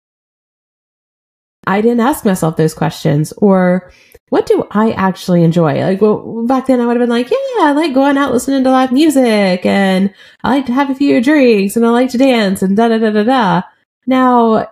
[1.68, 3.92] I didn't ask myself those questions or
[4.30, 5.82] what do I actually enjoy?
[5.82, 8.64] Like, well, back then I would have been like, yeah, I like going out listening
[8.64, 12.18] to live music and I like to have a few drinks and I like to
[12.18, 13.62] dance and da da da da da.
[14.08, 14.72] Now,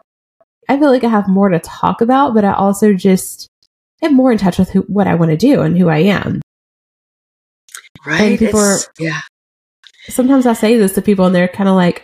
[0.68, 3.48] I feel like I have more to talk about, but I also just
[4.02, 6.42] am more in touch with who, what I want to do and who I am.
[8.06, 8.40] Right.
[8.40, 9.22] People are, yeah.
[10.08, 12.04] Sometimes I say this to people and they're kind of like,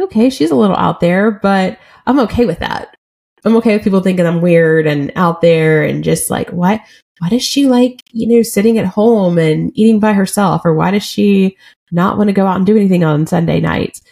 [0.00, 2.96] okay, she's a little out there, but I'm okay with that.
[3.44, 6.80] I'm okay with people thinking I'm weird and out there and just like, what?
[7.18, 10.62] why does she like, you know, sitting at home and eating by herself?
[10.64, 11.56] Or why does she
[11.90, 14.02] not want to go out and do anything on Sunday nights?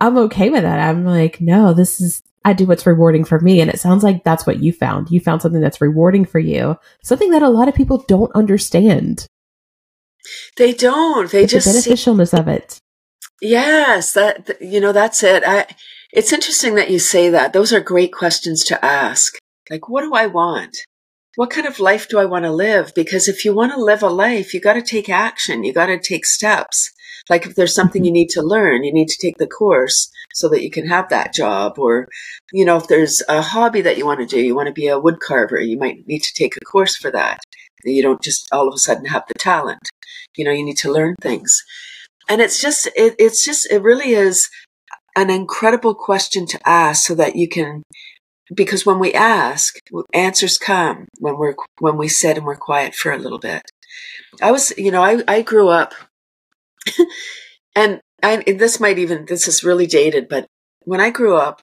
[0.00, 0.78] I'm okay with that.
[0.78, 3.60] I'm like, no, this is, I do what's rewarding for me.
[3.60, 5.10] And it sounds like that's what you found.
[5.10, 9.26] You found something that's rewarding for you, something that a lot of people don't understand.
[10.56, 11.30] They don't.
[11.30, 12.78] They just the beneficialness see- of it.
[13.40, 15.42] Yes, that you know that's it.
[15.44, 15.66] I
[16.12, 17.52] it's interesting that you say that.
[17.52, 19.34] Those are great questions to ask.
[19.70, 20.76] Like what do I want?
[21.34, 22.92] What kind of life do I want to live?
[22.94, 25.64] Because if you want to live a life, you got to take action.
[25.64, 26.92] You got to take steps.
[27.30, 28.06] Like if there's something mm-hmm.
[28.06, 31.08] you need to learn, you need to take the course so that you can have
[31.08, 31.78] that job.
[31.78, 32.08] Or,
[32.52, 34.88] you know, if there's a hobby that you want to do, you want to be
[34.88, 37.40] a wood carver, you might need to take a course for that.
[37.84, 39.88] You don't just all of a sudden have the talent.
[40.36, 41.62] You know, you need to learn things
[42.28, 44.48] and it's just it, it's just it really is
[45.16, 47.82] an incredible question to ask so that you can
[48.54, 49.76] because when we ask
[50.12, 53.62] answers come when we're when we sit and we're quiet for a little bit
[54.40, 55.94] i was you know i i grew up
[57.76, 60.46] and I, this might even this is really dated but
[60.84, 61.60] when i grew up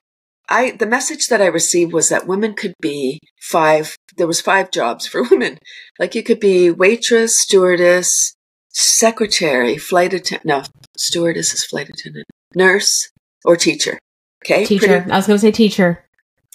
[0.50, 4.72] i the message that i received was that women could be five there was five
[4.72, 5.58] jobs for women
[6.00, 8.36] like you could be waitress stewardess
[8.72, 10.64] secretary, flight attendant, no,
[10.98, 13.10] stewardess is flight attendant, nurse,
[13.46, 14.00] or teacher.
[14.46, 14.66] Okay.
[14.66, 14.88] Teacher.
[14.88, 16.06] Pretty, I was going to say teacher.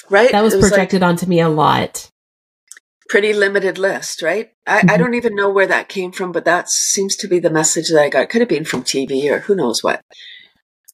[0.08, 0.32] Right.
[0.32, 2.08] That was, was projected like, onto me a lot.
[3.08, 4.50] Pretty limited list, right?
[4.66, 4.90] I, mm-hmm.
[4.90, 7.88] I don't even know where that came from, but that seems to be the message
[7.90, 8.30] that I got.
[8.30, 10.00] Could have been from TV or who knows what.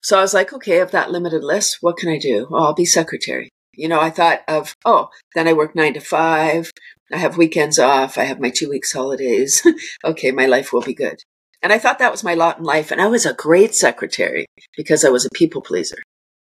[0.02, 2.48] So I was like, okay, of that limited list, what can I do?
[2.50, 3.50] Oh, I'll be secretary.
[3.74, 6.70] You know, I thought of, oh, then I work nine to five.
[7.12, 8.18] I have weekends off.
[8.18, 9.66] I have my two weeks holidays.
[10.04, 11.22] okay, my life will be good.
[11.62, 12.90] And I thought that was my lot in life.
[12.90, 15.98] And I was a great secretary because I was a people pleaser,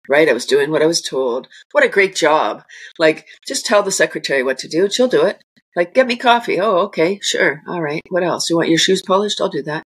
[0.08, 0.30] right?
[0.30, 1.48] I was doing what I was told.
[1.72, 2.64] What a great job.
[3.00, 4.90] Like, just tell the secretary what to do.
[4.90, 5.42] She'll do it.
[5.76, 6.60] Like, get me coffee.
[6.60, 7.20] Oh, okay.
[7.22, 7.62] Sure.
[7.68, 8.02] All right.
[8.10, 8.50] What else?
[8.50, 9.42] You want your shoes polished?
[9.42, 9.84] I'll do that.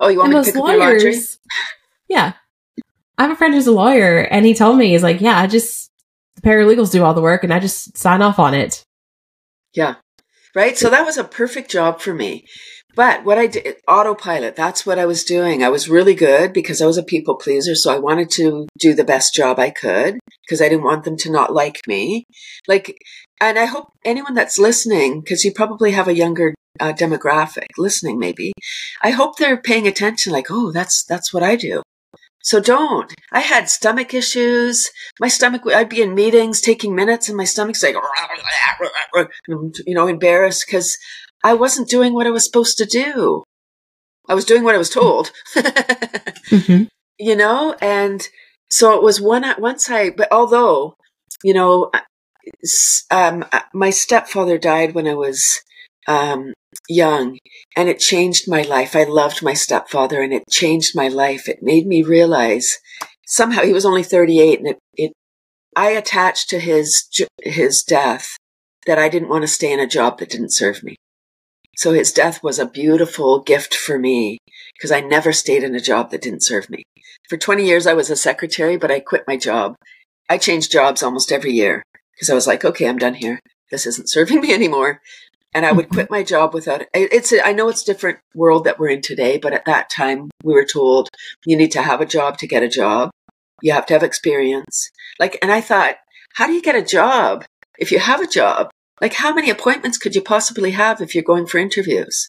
[0.00, 1.20] Oh, you want and me to pick lawyers, up your laundry?
[2.08, 2.32] Yeah.
[3.20, 5.46] I have a friend who's a lawyer and he told me, he's like, yeah, I
[5.46, 5.90] just,
[6.36, 8.82] the paralegals do all the work and I just sign off on it.
[9.74, 9.96] Yeah.
[10.54, 10.78] Right.
[10.78, 12.46] So that was a perfect job for me.
[12.94, 15.62] But what I did, autopilot, that's what I was doing.
[15.62, 17.74] I was really good because I was a people pleaser.
[17.74, 21.18] So I wanted to do the best job I could because I didn't want them
[21.18, 22.24] to not like me.
[22.66, 22.96] Like,
[23.38, 28.18] and I hope anyone that's listening, because you probably have a younger uh, demographic listening,
[28.18, 28.54] maybe,
[29.02, 30.32] I hope they're paying attention.
[30.32, 31.82] Like, oh, that's, that's what I do.
[32.42, 33.12] So don't.
[33.32, 34.90] I had stomach issues.
[35.20, 37.96] My stomach, I'd be in meetings taking minutes and my stomach's like,
[39.86, 40.96] you know, embarrassed because
[41.44, 43.44] I wasn't doing what I was supposed to do.
[44.28, 45.32] I was doing what I was told.
[45.54, 46.84] mm-hmm.
[47.18, 48.26] You know, and
[48.70, 50.94] so it was one at once I, but although,
[51.42, 51.90] you know,
[53.10, 55.60] um, my stepfather died when I was
[56.06, 56.54] um,
[56.88, 57.38] young
[57.76, 58.94] and it changed my life.
[58.94, 61.48] I loved my stepfather and it changed my life.
[61.48, 62.78] It made me realize
[63.26, 65.12] somehow he was only 38 and it, it
[65.76, 67.04] I attached to his,
[67.42, 68.36] his death
[68.86, 70.96] that I didn't want to stay in a job that didn't serve me.
[71.76, 74.38] So his death was a beautiful gift for me
[74.74, 76.82] because I never stayed in a job that didn't serve me.
[77.28, 79.76] For 20 years, I was a secretary, but I quit my job.
[80.28, 81.82] I changed jobs almost every year
[82.14, 83.38] because I was like, okay, I'm done here.
[83.70, 85.00] This isn't serving me anymore
[85.52, 85.94] and I would mm-hmm.
[85.94, 86.88] quit my job without it.
[86.94, 89.90] It's a, I know it's a different world that we're in today, but at that
[89.90, 91.08] time we were told
[91.44, 93.10] you need to have a job to get a job.
[93.62, 94.90] You have to have experience.
[95.18, 95.96] Like, and I thought,
[96.34, 97.44] how do you get a job
[97.78, 98.70] if you have a job?
[99.00, 102.28] Like, how many appointments could you possibly have if you're going for interviews?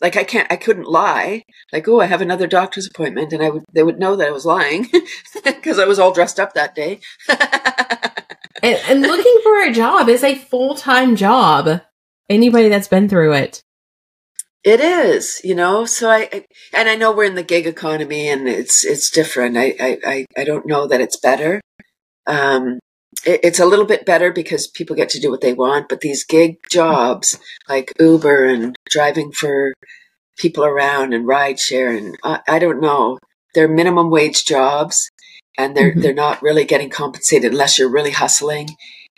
[0.00, 1.42] Like, I can't, I couldn't lie.
[1.72, 4.32] Like, oh, I have another doctor's appointment, and I would, they would know that I
[4.32, 4.88] was lying
[5.44, 7.00] because I was all dressed up that day.
[7.28, 11.82] and, and looking for a job is a full time job
[12.28, 13.62] anybody that's been through it.
[14.64, 15.84] It is, you know.
[15.84, 19.56] So I, and I know we're in the gig economy, and it's it's different.
[19.56, 21.60] I I I don't know that it's better.
[22.26, 22.78] Um,
[23.26, 26.00] it, it's a little bit better because people get to do what they want, but
[26.00, 29.72] these gig jobs like Uber and driving for
[30.38, 33.18] people around and rideshare, and I, I don't know,
[33.54, 35.10] they're minimum wage jobs,
[35.58, 36.02] and they're mm-hmm.
[36.02, 38.68] they're not really getting compensated unless you're really hustling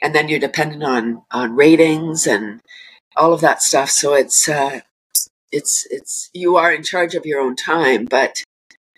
[0.02, 2.60] and then you're dependent on on ratings and
[3.16, 3.90] all of that stuff.
[3.90, 4.80] So it's uh,
[5.52, 8.42] it's it's you are in charge of your own time, but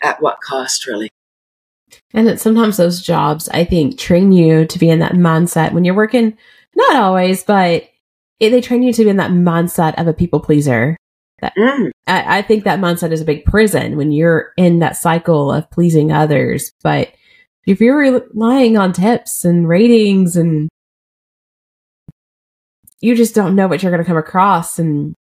[0.03, 1.11] at what cost, really?
[2.13, 5.85] And that sometimes those jobs, I think, train you to be in that mindset when
[5.85, 6.37] you're working.
[6.75, 7.89] Not always, but
[8.41, 10.97] it, they train you to be in that mindset of a people pleaser.
[11.41, 11.91] That, mm.
[12.07, 15.71] I, I think that mindset is a big prison when you're in that cycle of
[15.71, 16.73] pleasing others.
[16.83, 17.13] But
[17.67, 20.69] if you're relying on tips and ratings and
[23.01, 25.15] you just don't know what you're going to come across and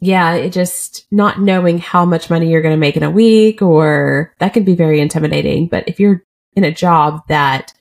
[0.00, 3.62] yeah, it just not knowing how much money you're going to make in a week
[3.62, 5.68] or that can be very intimidating.
[5.68, 6.22] But if you're
[6.54, 7.72] in a job that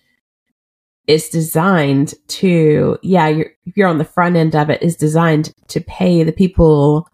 [1.08, 5.82] is designed to, yeah, you're, you're on the front end of it, is designed to
[5.82, 7.08] pay the people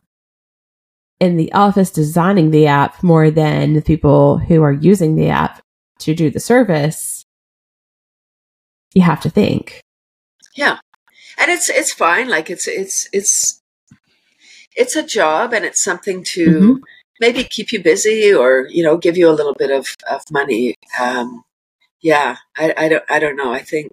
[1.19, 5.61] in the office designing the app more than the people who are using the app
[5.99, 7.25] to do the service,
[8.93, 9.81] you have to think.
[10.55, 10.79] Yeah.
[11.41, 12.29] And it's it's fine.
[12.29, 13.61] Like it's it's it's
[14.75, 16.83] it's a job and it's something to mm-hmm.
[17.19, 20.75] maybe keep you busy or you know give you a little bit of, of money.
[20.99, 21.43] Um,
[22.01, 23.51] yeah I, I don't i don't know.
[23.53, 23.91] I think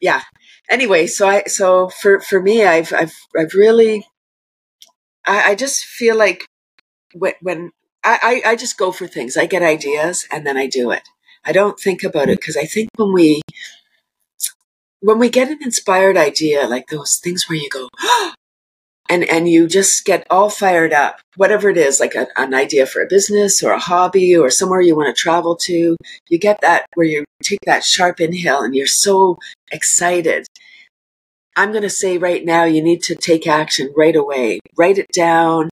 [0.00, 0.22] yeah.
[0.70, 4.06] Anyway so i so for for me i've i've i've really
[5.26, 6.46] i, I just feel like
[7.12, 7.70] when, when
[8.06, 9.34] I, I just go for things.
[9.36, 11.02] I get ideas and then i do it.
[11.44, 13.42] I don't think about it because i think when we
[15.04, 17.88] when we get an inspired idea like those things where you go
[19.10, 22.86] and and you just get all fired up whatever it is like a, an idea
[22.86, 25.96] for a business or a hobby or somewhere you want to travel to
[26.30, 29.38] you get that where you take that sharp inhale and you're so
[29.70, 30.46] excited.
[31.56, 34.58] I'm going to say right now you need to take action right away.
[34.76, 35.70] Write it down.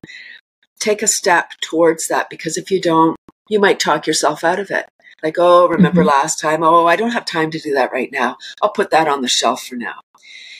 [0.79, 3.17] Take a step towards that because if you don't
[3.49, 4.87] you might talk yourself out of it
[5.23, 6.09] like oh remember mm-hmm.
[6.09, 9.09] last time oh i don't have time to do that right now i'll put that
[9.09, 10.01] on the shelf for now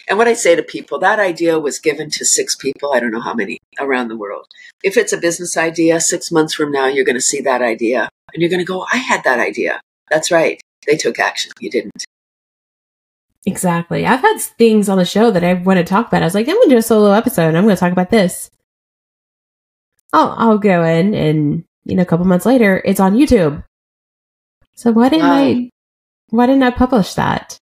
[0.09, 3.13] and what I say to people, that idea was given to six people, I don't
[3.13, 4.47] know how many around the world.
[4.83, 8.09] If it's a business idea, six months from now, you're going to see that idea
[8.33, 9.81] and you're going to go, I had that idea.
[10.11, 10.61] That's right.
[10.87, 11.53] They took action.
[11.61, 12.05] You didn't.
[13.47, 14.07] Exactly.
[14.07, 16.23] I've had things on the show that I want to talk about.
[16.23, 17.93] I was like, I'm going to do a solo episode and I'm going to talk
[17.93, 18.51] about this.
[20.13, 23.65] I'll, I'll go in and, you know, a couple months later, it's on YouTube.
[24.75, 25.35] So why didn't wow.
[25.35, 25.71] I, um,
[26.31, 27.59] why didn't I publish that?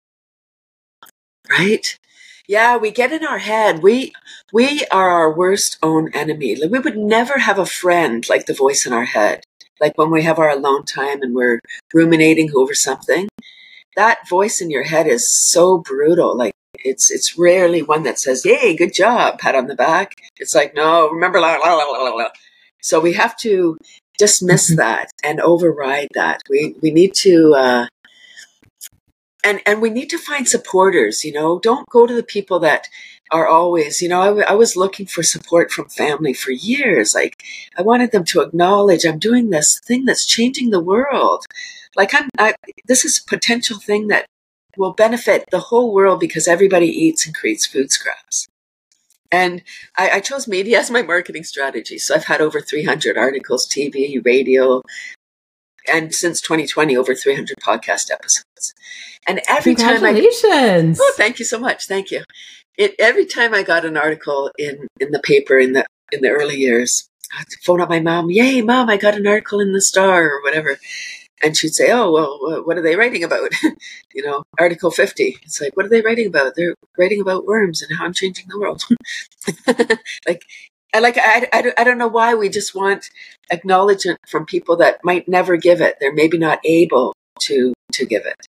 [1.51, 1.99] Right.
[2.47, 3.83] Yeah, we get in our head.
[3.83, 4.13] We
[4.53, 6.57] we are our worst own enemy.
[6.57, 9.45] Like we would never have a friend like the voice in our head.
[9.81, 11.61] Like when we have our alone time and we're
[11.95, 13.29] ruminating over something,
[13.97, 16.37] that voice in your head is so brutal.
[16.37, 20.17] Like it's it's rarely one that says, "Yay, good job," pat on the back.
[20.39, 22.29] It's like, "No, remember." La, la, la, la,
[22.81, 23.79] So we have to
[24.21, 24.77] dismiss mm-hmm.
[24.77, 26.43] that and override that.
[26.49, 27.87] We we need to uh,
[29.43, 32.89] and and we need to find supporters you know don't go to the people that
[33.31, 37.43] are always you know I, I was looking for support from family for years like
[37.79, 41.47] i wanted them to acknowledge i'm doing this thing that's changing the world
[41.97, 42.55] like i'm I,
[42.87, 44.27] this is a potential thing that
[44.77, 48.47] will benefit the whole world because everybody eats and creates food scraps
[49.33, 49.63] and
[49.97, 51.99] I, I, chose media as my marketing strategy.
[51.99, 54.83] So I've had over 300 articles, TV, radio,
[55.91, 58.75] and since 2020, over 300 podcast episodes.
[59.27, 60.13] And every time I
[60.99, 62.25] oh, thank you so much, thank you.
[62.77, 66.31] It, every time I got an article in in the paper in the in the
[66.31, 67.09] early years,
[67.39, 68.31] I'd phone up my mom.
[68.31, 68.89] Yay, mom!
[68.89, 70.79] I got an article in the Star or whatever.
[71.43, 73.51] And she'd say, "Oh, well, what are they writing about?"
[74.15, 75.39] you know, Article Fifty.
[75.43, 76.55] It's like, what are they writing about?
[76.55, 78.83] They're writing about worms and how I'm changing the world.
[80.29, 80.45] like
[80.93, 83.11] I like I, I, I don't know why we just want
[83.51, 85.97] acknowledgement from people that might never give it.
[86.01, 88.47] They're maybe not able to to give it.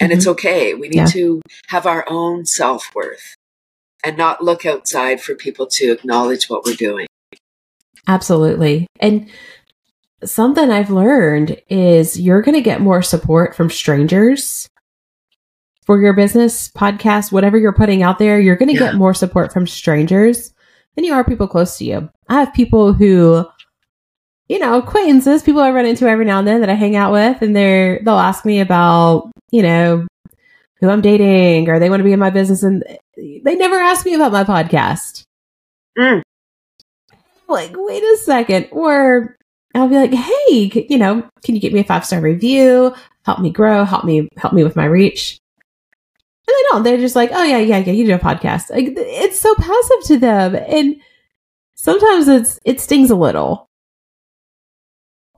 [0.00, 0.18] And mm-hmm.
[0.18, 0.74] it's okay.
[0.74, 1.06] We need yeah.
[1.06, 3.34] to have our own self-worth
[4.04, 7.06] and not look outside for people to acknowledge what we're doing.
[8.06, 8.86] Absolutely.
[9.00, 9.28] And
[10.24, 14.68] something I've learned is you're going to get more support from strangers
[15.86, 18.90] for your business podcast, whatever you're putting out there, you're going to yeah.
[18.90, 20.52] get more support from strangers
[20.94, 22.10] than you are people close to you.
[22.28, 23.46] I have people who,
[24.48, 27.12] you know, acquaintances, people I run into every now and then that I hang out
[27.12, 30.06] with, and they're they'll ask me about, you know,
[30.80, 32.84] who I'm dating or they want to be in my business, and
[33.16, 35.22] they never ask me about my podcast.
[35.98, 36.20] Mm.
[37.48, 39.37] Like, wait a second, or
[39.78, 42.94] I'll be like, hey, you know, can you get me a five star review?
[43.24, 45.38] Help me grow, help me help me with my reach.
[46.46, 46.82] And they don't.
[46.82, 47.92] They're just like, oh yeah, yeah, yeah.
[47.92, 48.70] You do a podcast.
[48.70, 50.96] Like it's so passive to them, and
[51.74, 53.68] sometimes it's it stings a little.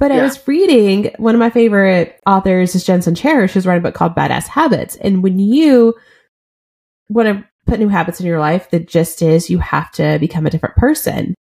[0.00, 0.18] But yeah.
[0.18, 3.48] I was reading one of my favorite authors is Jensen Sincero.
[3.48, 4.96] She's writing a book called Badass Habits.
[4.96, 5.94] And when you
[7.10, 10.46] want to put new habits in your life, the gist is you have to become
[10.46, 11.34] a different person.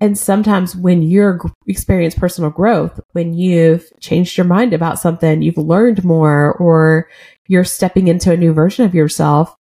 [0.00, 5.58] And sometimes when you're experience personal growth, when you've changed your mind about something, you've
[5.58, 7.08] learned more, or
[7.46, 9.54] you're stepping into a new version of yourself,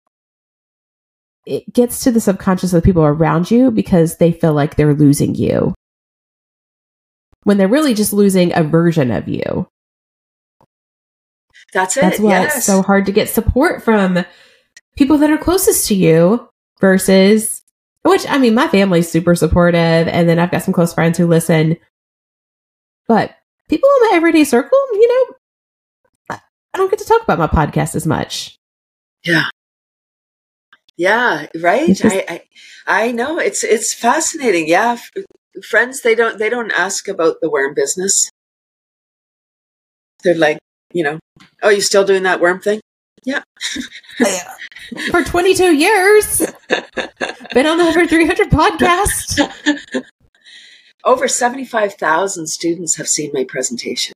[1.47, 4.93] it gets to the subconscious of the people around you because they feel like they're
[4.93, 5.73] losing you
[7.43, 9.69] when they're really just losing a version of you.
[11.71, 12.01] That's it.
[12.01, 12.57] That's why yes.
[12.57, 14.25] it's so hard to get support from
[14.97, 16.49] people that are closest to you
[16.81, 17.56] versus
[18.03, 21.27] which I mean my family's super supportive and then I've got some close friends who
[21.27, 21.77] listen.
[23.07, 23.35] But
[23.69, 26.37] people in my everyday circle, you know,
[26.73, 28.57] I don't get to talk about my podcast as much.
[29.23, 29.45] Yeah.
[30.97, 31.87] Yeah, right.
[31.87, 32.41] Just, I, I
[32.87, 34.67] I know it's it's fascinating.
[34.67, 34.97] Yeah,
[35.63, 38.31] friends they don't they don't ask about the worm business.
[40.23, 40.57] They're like,
[40.93, 41.19] you know,
[41.61, 42.79] oh, you still doing that worm thing?
[43.23, 43.43] Yeah.
[45.11, 46.41] For 22 years.
[47.53, 50.03] Been on over 300 podcasts.
[51.03, 54.13] Over 75,000 students have seen my presentation.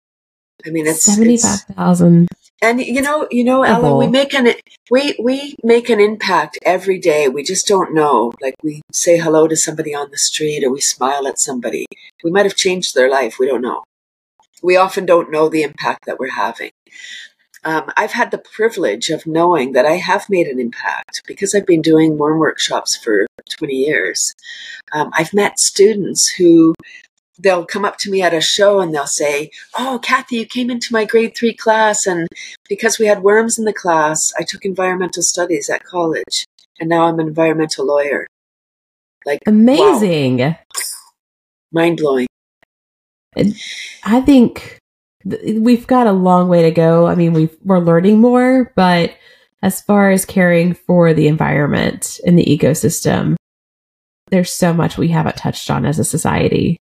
[0.66, 2.28] I mean, it's 75,000.
[2.62, 4.54] And you know, you know, Ellen, we make an
[4.91, 7.28] we we make an impact every day.
[7.28, 8.34] We just don't know.
[8.39, 11.88] Like we say hello to somebody on the street, or we smile at somebody.
[12.24, 13.38] We might have changed their life.
[13.39, 13.84] We don't know.
[14.62, 16.70] We often don't know the impact that we're having.
[17.64, 21.66] Um, I've had the privilege of knowing that I have made an impact because I've
[21.66, 24.34] been doing worm workshops for 20 years.
[24.93, 26.74] Um, I've met students who
[27.38, 30.70] they'll come up to me at a show and they'll say, Oh, Cathy, you came
[30.72, 32.07] into my grade three class.
[32.07, 32.28] And
[32.68, 36.45] because we had worms in the class, I took environmental studies at college.
[36.80, 38.26] And now I'm an environmental lawyer.
[39.26, 40.39] Like, amazing.
[40.39, 40.55] Wow.
[41.72, 42.28] Mind blowing.
[44.03, 44.81] I think
[45.26, 47.08] we've got a long way to go.
[47.08, 49.16] I mean, we we're learning more, but
[49.62, 53.36] as far as caring for the environment and the ecosystem,
[54.30, 56.78] there's so much we haven't touched on as a society.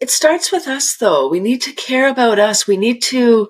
[0.00, 1.28] It starts with us though.
[1.28, 2.66] We need to care about us.
[2.66, 3.48] We need to,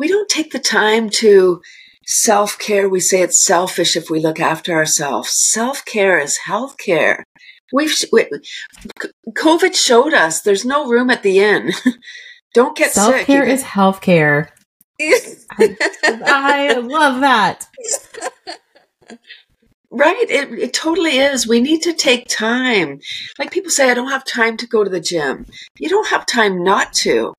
[0.00, 1.62] we don't take the time to
[2.06, 2.88] self care.
[2.88, 5.30] We say it's selfish if we look after ourselves.
[5.30, 7.22] Self care is health care.
[7.72, 8.28] We've, we,
[9.30, 11.72] COVID showed us there's no room at the inn.
[12.54, 13.16] don't get self sick.
[13.18, 14.52] Self care is health care.
[15.00, 15.76] I,
[16.28, 17.66] I love that.
[19.94, 20.30] Right.
[20.30, 21.46] It, it totally is.
[21.46, 23.00] We need to take time.
[23.38, 25.44] Like people say, I don't have time to go to the gym.
[25.78, 27.34] You don't have time not to.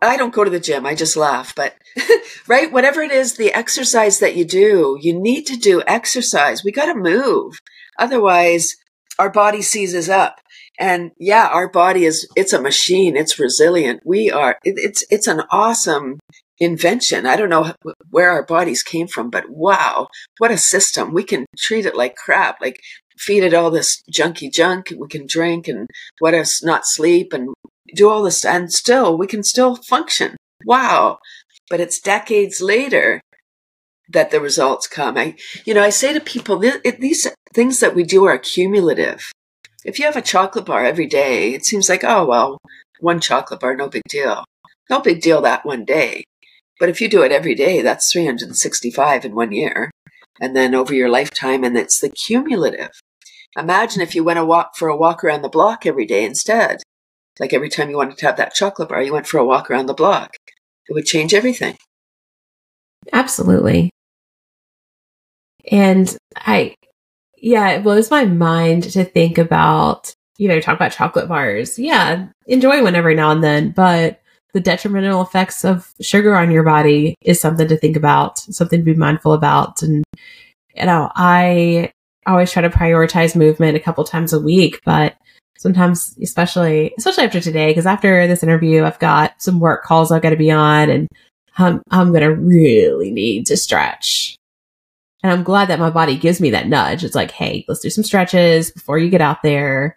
[0.00, 0.86] I don't go to the gym.
[0.86, 1.56] I just laugh.
[1.56, 1.74] But,
[2.46, 6.62] right, whatever it is, the exercise that you do, you need to do exercise.
[6.62, 7.58] We got to move.
[7.98, 8.76] Otherwise,
[9.18, 10.40] our body seizes up.
[10.82, 13.16] And yeah, our body is, it's a machine.
[13.16, 14.00] It's resilient.
[14.04, 16.18] We are, it, it's, it's an awesome
[16.58, 17.24] invention.
[17.24, 17.72] I don't know
[18.10, 20.08] where our bodies came from, but wow,
[20.38, 21.14] what a system.
[21.14, 22.80] We can treat it like crap, like
[23.16, 24.92] feed it all this junky junk.
[24.98, 25.86] We can drink and
[26.18, 27.54] what us not sleep and
[27.94, 30.36] do all this and still we can still function.
[30.64, 31.18] Wow.
[31.70, 33.20] But it's decades later
[34.08, 35.16] that the results come.
[35.16, 39.30] I, you know, I say to people, these things that we do are cumulative.
[39.84, 42.58] If you have a chocolate bar every day, it seems like, oh, well,
[43.00, 44.44] one chocolate bar, no big deal.
[44.88, 46.24] No big deal that one day.
[46.78, 49.90] But if you do it every day, that's 365 in one year.
[50.40, 52.90] And then over your lifetime, and it's the cumulative.
[53.56, 56.78] Imagine if you went a walk for a walk around the block every day instead.
[57.38, 59.70] Like every time you wanted to have that chocolate bar, you went for a walk
[59.70, 60.30] around the block.
[60.88, 61.76] It would change everything.
[63.12, 63.90] Absolutely.
[65.70, 66.74] And I,
[67.42, 71.76] yeah, it blows my mind to think about, you know, talk about chocolate bars.
[71.78, 74.20] Yeah, enjoy one every now and then, but
[74.54, 78.84] the detrimental effects of sugar on your body is something to think about, something to
[78.84, 79.82] be mindful about.
[79.82, 80.04] And,
[80.74, 81.90] you know, I
[82.26, 85.16] always try to prioritize movement a couple times a week, but
[85.58, 90.22] sometimes, especially, especially after today, because after this interview, I've got some work calls I've
[90.22, 91.08] got to be on and
[91.58, 94.36] I'm, I'm going to really need to stretch.
[95.22, 97.04] And I'm glad that my body gives me that nudge.
[97.04, 99.96] It's like, hey, let's do some stretches before you get out there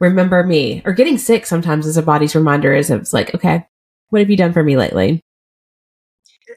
[0.00, 3.66] remember me or getting sick sometimes is a body's reminder is it's like, okay,
[4.10, 5.20] what have you done for me lately?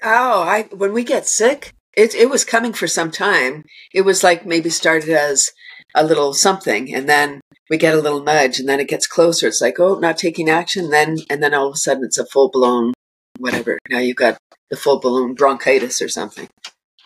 [0.03, 3.65] Oh, I, when we get sick, it, it was coming for some time.
[3.93, 5.51] It was like maybe started as
[5.93, 9.47] a little something and then we get a little nudge and then it gets closer.
[9.47, 10.89] It's like, oh, not taking action.
[10.89, 12.93] Then, and then all of a sudden it's a full blown
[13.37, 13.79] whatever.
[13.89, 14.37] Now you've got
[14.69, 16.47] the full blown bronchitis or something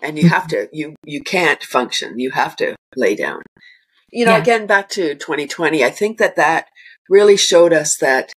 [0.02, 2.20] and you have to, you, you can't function.
[2.20, 3.42] You have to lay down
[4.16, 4.42] you know, yeah.
[4.42, 6.68] again, back to 2020, I think that that
[7.10, 8.32] really showed us that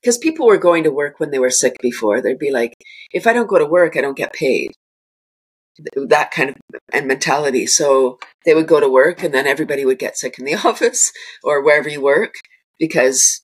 [0.00, 2.20] because people were going to work when they were sick before.
[2.20, 2.74] They'd be like,
[3.12, 4.70] if I don't go to work, I don't get paid.
[5.96, 6.56] That kind of
[6.92, 7.66] and mentality.
[7.66, 11.10] So they would go to work and then everybody would get sick in the office
[11.42, 12.34] or wherever you work
[12.78, 13.42] because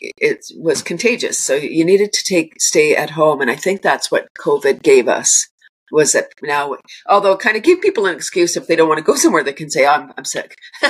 [0.00, 1.38] it was contagious.
[1.38, 3.40] So you needed to take stay at home.
[3.40, 5.48] And I think that's what COVID gave us
[5.90, 6.76] was that now,
[7.06, 9.52] although kind of give people an excuse if they don't want to go somewhere, they
[9.52, 10.56] can say, oh, I'm, I'm sick.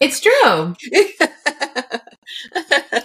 [0.00, 0.74] it's true.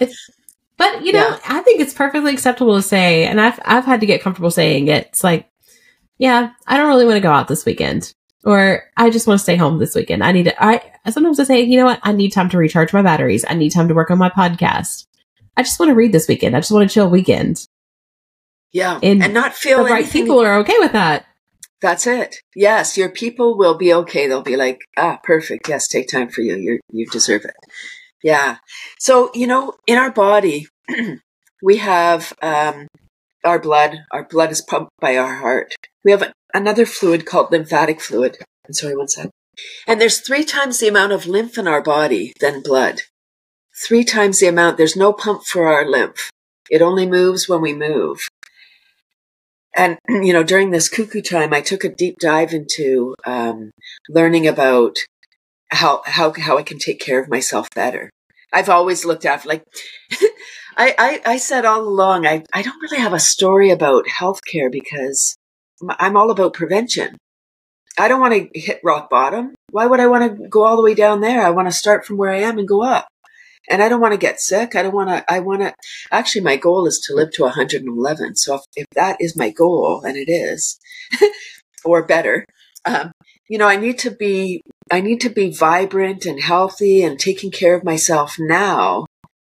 [0.00, 0.30] it's,
[0.76, 1.38] but you know, yeah.
[1.48, 4.88] I think it's perfectly acceptable to say, and I've, I've had to get comfortable saying
[4.88, 5.06] it.
[5.08, 5.48] It's like,
[6.18, 8.12] yeah, I don't really want to go out this weekend
[8.44, 10.24] or I just want to stay home this weekend.
[10.24, 12.00] I need to, I sometimes I say, you know what?
[12.02, 13.44] I need time to recharge my batteries.
[13.48, 15.06] I need time to work on my podcast.
[15.56, 16.56] I just want to read this weekend.
[16.56, 17.66] I just want to chill weekend.
[18.72, 18.98] Yeah.
[19.02, 21.26] And, and not feel the right people are okay with that.
[21.80, 22.36] That's it.
[22.54, 22.96] Yes.
[22.96, 24.28] Your people will be okay.
[24.28, 25.68] They'll be like, ah, perfect.
[25.68, 25.88] Yes.
[25.88, 26.56] Take time for you.
[26.56, 27.54] You you deserve it.
[28.22, 28.58] Yeah.
[28.98, 30.66] So, you know, in our body,
[31.62, 32.86] we have, um,
[33.44, 33.98] our blood.
[34.10, 35.74] Our blood is pumped by our heart.
[36.04, 38.38] We have another fluid called lymphatic fluid.
[38.66, 39.30] I'm sorry, one sec.
[39.86, 43.00] And there's three times the amount of lymph in our body than blood.
[43.86, 44.76] Three times the amount.
[44.76, 46.30] There's no pump for our lymph.
[46.70, 48.20] It only moves when we move.
[49.74, 53.70] And, you know, during this cuckoo time, I took a deep dive into um,
[54.08, 54.96] learning about
[55.70, 58.10] how, how, how I can take care of myself better.
[58.52, 59.62] I've always looked after, like,
[60.76, 64.70] I, I, I said all along, I, I don't really have a story about healthcare
[64.70, 65.36] because
[65.98, 67.16] I'm all about prevention.
[67.98, 69.54] I don't want to hit rock bottom.
[69.70, 71.44] Why would I want to go all the way down there?
[71.44, 73.08] I want to start from where I am and go up.
[73.68, 74.74] And I don't want to get sick.
[74.74, 75.74] I don't want to, I want to,
[76.10, 78.36] actually, my goal is to live to 111.
[78.36, 80.78] So if, if that is my goal, and it is,
[81.84, 82.46] or better,
[82.84, 83.12] um,
[83.48, 87.50] you know, I need to be, I need to be vibrant and healthy and taking
[87.50, 89.06] care of myself now.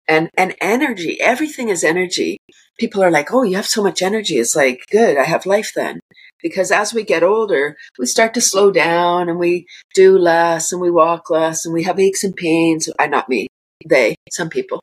[0.07, 2.37] And, and energy, everything is energy
[2.77, 4.35] people are like, oh, you have so much energy.
[4.35, 5.99] It's like, good, I have life then.
[6.41, 10.81] Because as we get older, we start to slow down and we do less and
[10.81, 12.89] we walk less and we have aches and pains.
[12.99, 13.47] I, not me,
[13.89, 14.81] they, some people.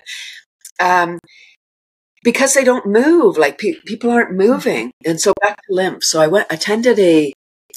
[0.80, 1.18] um,
[2.24, 4.90] because they don't move, like pe- people aren't moving.
[5.04, 6.02] And so back to lymph.
[6.02, 7.32] So I went, attended a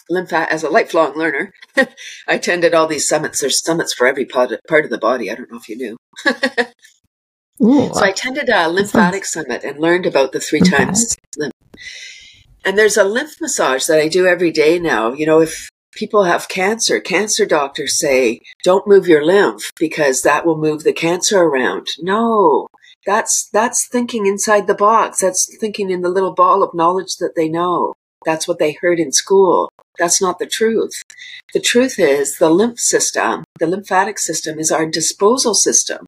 [0.10, 1.52] lymph as a lifelong learner.
[1.78, 1.88] I
[2.28, 3.42] attended all these summits.
[3.42, 5.30] There's summits for every part of, part of the body.
[5.30, 5.98] I don't know if you knew.
[7.64, 11.54] Ooh, so I attended a lymphatic summit and learned about the three times lymph.
[12.64, 15.12] And there's a lymph massage that I do every day now.
[15.12, 20.46] You know, if people have cancer, cancer doctors say, don't move your lymph because that
[20.46, 21.88] will move the cancer around.
[22.00, 22.68] No,
[23.06, 25.22] that's, that's thinking inside the box.
[25.22, 27.96] That's thinking in the little ball of knowledge that they know.
[28.26, 29.72] That's what they heard in school.
[29.98, 31.02] That's not the truth.
[31.54, 36.06] The truth is the lymph system, the lymphatic system is our disposal system.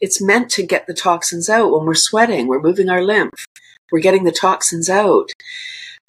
[0.00, 3.46] It's meant to get the toxins out when we're sweating, we're moving our lymph,
[3.90, 5.32] we're getting the toxins out.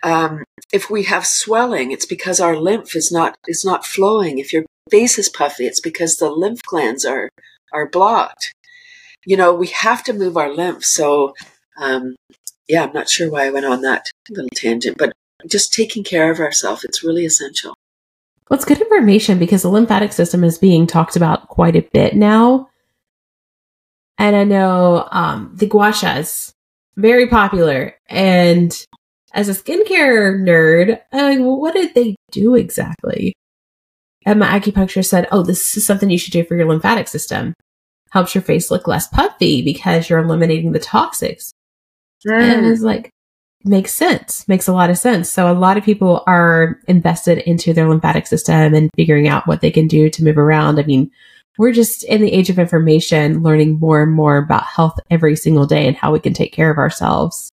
[0.04, 4.38] Um, if we have swelling, it's because our lymph is not is not flowing.
[4.38, 7.30] If your face is puffy, it's because the lymph glands are
[7.74, 8.54] are blocked.
[9.26, 10.86] You know, we have to move our lymph.
[10.86, 11.34] So,
[11.80, 12.16] um,
[12.68, 15.14] yeah, I'm not sure why I went on that little tangent, but
[15.46, 17.74] just taking care of ourselves, it's really essential.
[18.50, 22.16] Well, it's good information because the lymphatic system is being talked about quite a bit
[22.16, 22.70] now.
[24.18, 26.52] And I know um, the gua shas,
[26.96, 27.96] very popular.
[28.08, 28.74] And
[29.34, 33.34] as a skincare nerd, I'm like, well, what did they do exactly?
[34.26, 37.54] And my acupuncturist said, oh, this is something you should do for your lymphatic system.
[38.12, 41.52] Helps your face look less puffy because you're eliminating the toxics.
[42.28, 42.42] Mm.
[42.42, 43.10] And it's like,
[43.64, 45.30] makes sense, makes a lot of sense.
[45.30, 49.62] So a lot of people are invested into their lymphatic system and figuring out what
[49.62, 50.80] they can do to move around.
[50.80, 51.12] I mean,
[51.58, 55.66] we're just in the age of information, learning more and more about health every single
[55.66, 57.50] day and how we can take care of ourselves.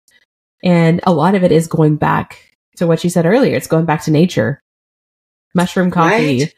[0.64, 3.54] And a lot of it is going back to what you said earlier.
[3.56, 4.60] It's going back to nature.
[5.54, 6.40] Mushroom coffee.
[6.40, 6.54] Right.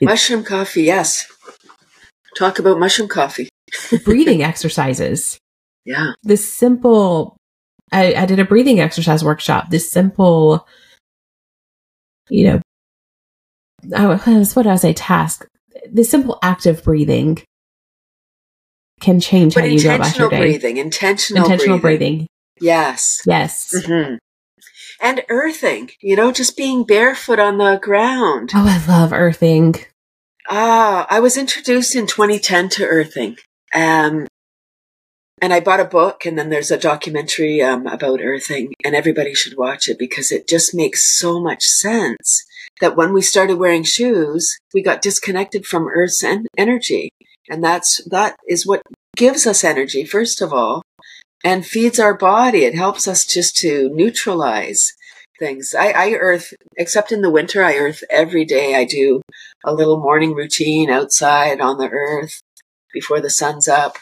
[0.00, 1.30] Mushroom coffee, yes.
[2.36, 3.48] Talk about mushroom coffee.
[4.04, 5.38] breathing exercises.
[5.84, 6.12] Yeah.
[6.22, 7.36] This simple,
[7.92, 9.68] I, I did a breathing exercise workshop.
[9.68, 10.66] This simple,
[12.30, 12.60] you know,
[13.94, 14.94] oh, what did I say?
[14.94, 15.46] Task
[15.90, 17.42] the simple act of breathing
[19.00, 20.38] can change but how you go about your day.
[20.38, 22.16] Breathing, intentional, intentional breathing.
[22.16, 22.28] breathing.
[22.62, 23.22] Yes.
[23.26, 23.74] Yes.
[23.74, 24.16] Mm-hmm.
[25.00, 28.50] And earthing, you know, just being barefoot on the ground.
[28.54, 29.74] Oh, I love earthing.
[30.48, 33.36] Ah, I was introduced in 2010 to earthing.
[33.74, 34.28] Um,
[35.40, 39.34] and I bought a book, and then there's a documentary um, about earthing, and everybody
[39.34, 42.44] should watch it because it just makes so much sense
[42.80, 47.10] that when we started wearing shoes, we got disconnected from Earth's en- energy.
[47.50, 48.82] And that's, that is what
[49.16, 50.81] gives us energy, first of all,
[51.44, 52.64] and feeds our body.
[52.64, 54.92] It helps us just to neutralize
[55.38, 55.74] things.
[55.78, 58.74] I, I earth, except in the winter, I earth every day.
[58.74, 59.22] I do
[59.64, 62.40] a little morning routine outside on the earth
[62.92, 63.98] before the sun's up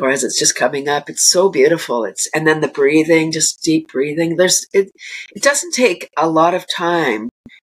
[0.00, 1.08] or as it's just coming up.
[1.08, 2.04] It's so beautiful.
[2.04, 4.36] It's, and then the breathing, just deep breathing.
[4.36, 4.90] There's, it,
[5.34, 7.28] it doesn't take a lot of time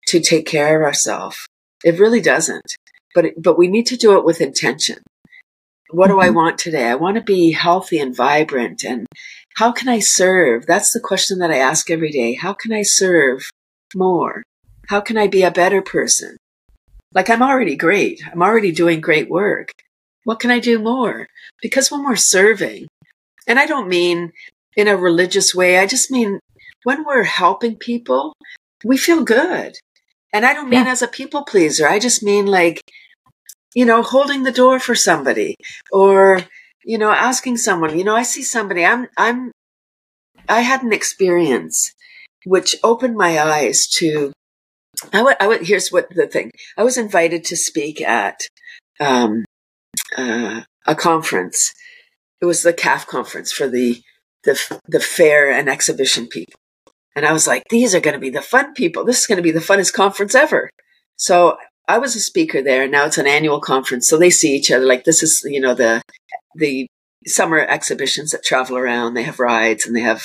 [0.09, 1.47] to take care of ourselves.
[1.85, 2.77] It really doesn't.
[3.15, 4.99] But, it, but we need to do it with intention.
[5.95, 6.35] What do I mm-hmm.
[6.35, 6.89] want today?
[6.89, 8.83] I want to be healthy and vibrant.
[8.85, 9.07] And
[9.55, 10.67] how can I serve?
[10.67, 12.35] That's the question that I ask every day.
[12.35, 13.49] How can I serve
[13.95, 14.43] more?
[14.89, 16.37] How can I be a better person?
[17.13, 18.21] Like I'm already great.
[18.31, 19.71] I'm already doing great work.
[20.25, 21.29] What can I do more?
[21.63, 22.89] Because when we're serving,
[23.47, 24.33] and I don't mean
[24.77, 26.41] in a religious way, I just mean
[26.83, 28.33] when we're helping people,
[28.83, 29.77] we feel good.
[30.33, 30.91] And I don't mean yeah.
[30.91, 31.87] as a people pleaser.
[31.87, 32.81] I just mean like
[33.75, 35.57] you know, holding the door for somebody
[35.93, 36.41] or,
[36.85, 39.51] you know, asking someone, you know, I see somebody, I'm, I'm,
[40.49, 41.93] I had an experience
[42.47, 44.33] which opened my eyes to,
[45.13, 48.41] I would, I would, here's what the thing, I was invited to speak at,
[49.01, 49.45] um,
[50.17, 51.73] uh, a conference.
[52.41, 54.01] It was the CAF conference for the,
[54.45, 56.61] the, the fair and exhibition people.
[57.17, 59.05] And I was like, these are going to be the fun people.
[59.05, 60.69] This is going to be the funnest conference ever.
[61.17, 61.57] So
[61.87, 64.71] I was a speaker there, and now it's an annual conference, so they see each
[64.71, 64.87] other.
[64.87, 66.03] Like this is, you know, the
[66.55, 66.87] the
[67.27, 69.15] summer exhibitions that travel around.
[69.15, 70.23] They have rides and they have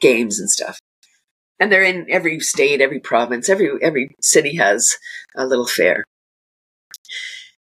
[0.00, 0.78] games and stuff,
[1.58, 4.96] and they're in every state, every province, every every city has
[5.36, 6.04] a little fair.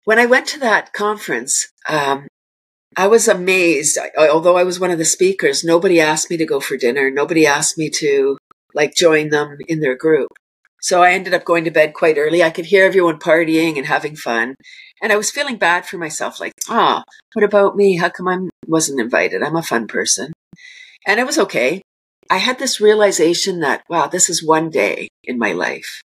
[0.05, 2.27] When I went to that conference, um,
[2.95, 3.97] I was amazed.
[4.17, 7.11] I, although I was one of the speakers, nobody asked me to go for dinner.
[7.11, 8.37] Nobody asked me to
[8.73, 10.29] like join them in their group.
[10.81, 12.43] So I ended up going to bed quite early.
[12.43, 14.55] I could hear everyone partying and having fun.
[15.01, 17.97] And I was feeling bad for myself, like, ah, oh, what about me?
[17.97, 19.43] How come I wasn't invited?
[19.43, 20.33] I'm a fun person.
[21.05, 21.81] And it was okay.
[22.29, 26.01] I had this realization that, wow, this is one day in my life.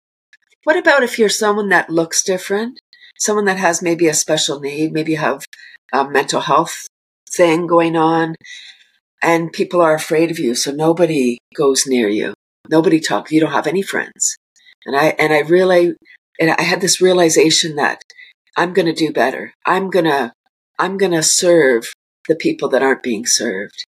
[0.65, 2.79] What about if you're someone that looks different?
[3.19, 5.45] Someone that has maybe a special need, maybe you have
[5.93, 6.87] a mental health
[7.31, 8.35] thing going on,
[9.23, 12.35] and people are afraid of you, so nobody goes near you.
[12.69, 13.33] Nobody talks.
[13.33, 14.37] You don't have any friends.
[14.87, 15.95] And I, and I really,
[16.41, 18.03] and I had this realization that
[18.57, 19.53] I'm going to do better.
[19.67, 20.33] I'm going to,
[20.79, 21.93] I'm going to serve
[22.29, 23.85] the people that aren't being served.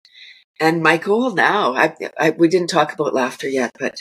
[0.59, 3.95] And my goal now, I, I, we didn't talk about laughter yet, but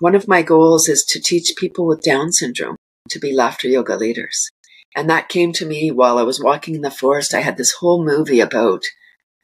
[0.00, 2.76] one of my goals is to teach people with Down syndrome
[3.10, 4.50] to be laughter yoga leaders.
[4.96, 7.34] And that came to me while I was walking in the forest.
[7.34, 8.82] I had this whole movie about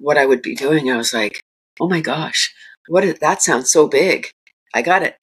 [0.01, 0.90] what I would be doing.
[0.90, 1.40] I was like,
[1.80, 2.53] oh my gosh,
[2.88, 4.28] what is, that sounds so big.
[4.74, 5.16] I got it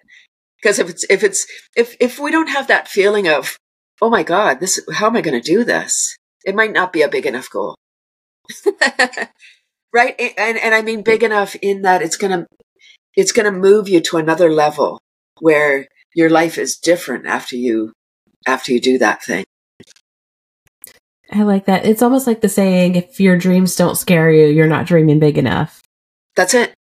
[0.63, 1.45] because if it's if it's
[1.75, 3.57] if if we don't have that feeling of
[4.01, 6.15] oh my god this how am i going to do this?
[6.45, 7.75] it might not be a big enough goal.
[9.95, 10.15] Right?
[10.39, 12.47] And and i mean big enough in that it's going to
[13.15, 14.99] it's going to move you to another level
[15.39, 17.93] where your life is different after you
[18.47, 19.45] after you do that thing.
[21.31, 21.85] I like that.
[21.85, 25.37] It's almost like the saying if your dreams don't scare you you're not dreaming big
[25.37, 25.83] enough.
[26.35, 26.73] That's it.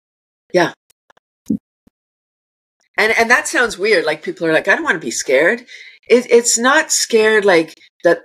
[0.53, 0.71] Yeah
[2.97, 4.05] and and that sounds weird.
[4.05, 5.61] Like people are like, I don't want to be scared.
[6.09, 8.21] It, it's not scared like that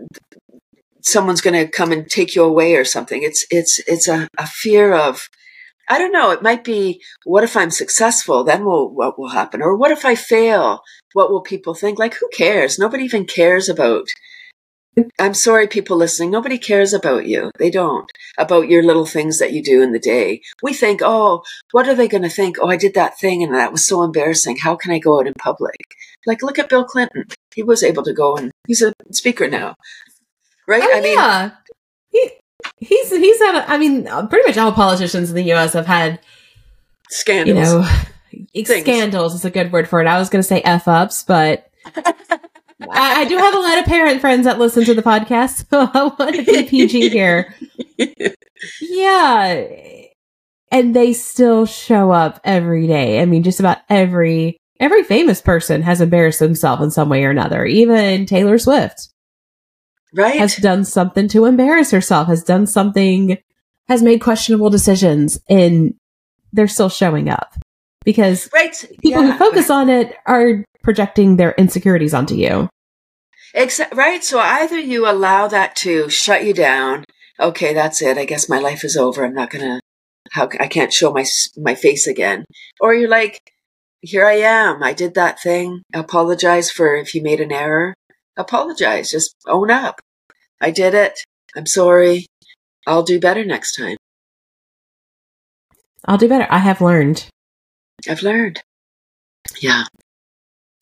[1.02, 3.22] someone's going to come and take you away or something.
[3.22, 5.28] It's it's it's a, a fear of
[5.88, 6.32] I don't know.
[6.32, 8.42] It might be what if I'm successful?
[8.42, 9.62] Then will, what will happen?
[9.62, 10.80] Or what if I fail?
[11.12, 11.98] What will people think?
[11.98, 12.78] Like who cares?
[12.78, 14.06] Nobody even cares about
[15.18, 16.30] I'm sorry, people listening.
[16.30, 17.50] Nobody cares about you.
[17.58, 18.10] They don't.
[18.38, 20.42] About your little things that you do in the day.
[20.62, 21.42] We think, oh,
[21.72, 22.56] what are they going to think?
[22.60, 24.56] Oh, I did that thing and that was so embarrassing.
[24.56, 25.76] How can I go out in public?
[26.26, 27.24] Like, look at Bill Clinton.
[27.54, 29.74] He was able to go and he's a speaker now.
[30.66, 30.82] Right?
[30.82, 31.50] Oh, I mean, yeah.
[32.10, 32.30] He,
[32.78, 35.74] he's, he's had, a, I mean, uh, pretty much all politicians in the U.S.
[35.74, 36.20] have had
[37.10, 37.58] scandals.
[37.58, 37.88] You know,
[38.54, 38.68] Things.
[38.68, 40.06] scandals is a good word for it.
[40.06, 41.70] I was going to say F ups, but
[42.80, 45.90] I, I, do have a lot of parent friends that listen to the podcast, so
[45.92, 47.54] I want to be PG here.
[48.80, 49.66] yeah.
[50.70, 53.20] And they still show up every day.
[53.20, 57.30] I mean, just about every every famous person has embarrassed themselves in some way or
[57.30, 57.64] another.
[57.64, 59.08] Even Taylor Swift.
[60.12, 60.38] Right.
[60.38, 63.38] Has done something to embarrass herself, has done something,
[63.88, 65.94] has made questionable decisions, and
[66.52, 67.54] they're still showing up.
[68.04, 68.72] Because right.
[69.02, 69.32] people yeah.
[69.32, 72.68] who focus on it are projecting their insecurities onto you.
[73.52, 74.22] Except, right.
[74.22, 77.04] So either you allow that to shut you down.
[77.40, 78.16] Okay, that's it.
[78.16, 79.24] I guess my life is over.
[79.24, 79.80] I'm not gonna.
[80.30, 81.24] How I can't show my
[81.56, 82.44] my face again.
[82.80, 83.40] Or you're like,
[84.00, 84.84] here I am.
[84.84, 85.82] I did that thing.
[85.92, 87.92] Apologize for if you made an error.
[88.36, 89.10] Apologize.
[89.10, 90.00] Just own up.
[90.60, 91.18] I did it.
[91.56, 92.26] I'm sorry.
[92.86, 93.96] I'll do better next time.
[96.04, 96.46] I'll do better.
[96.48, 97.28] I have learned.
[98.08, 98.62] I've learned.
[99.60, 99.84] Yeah.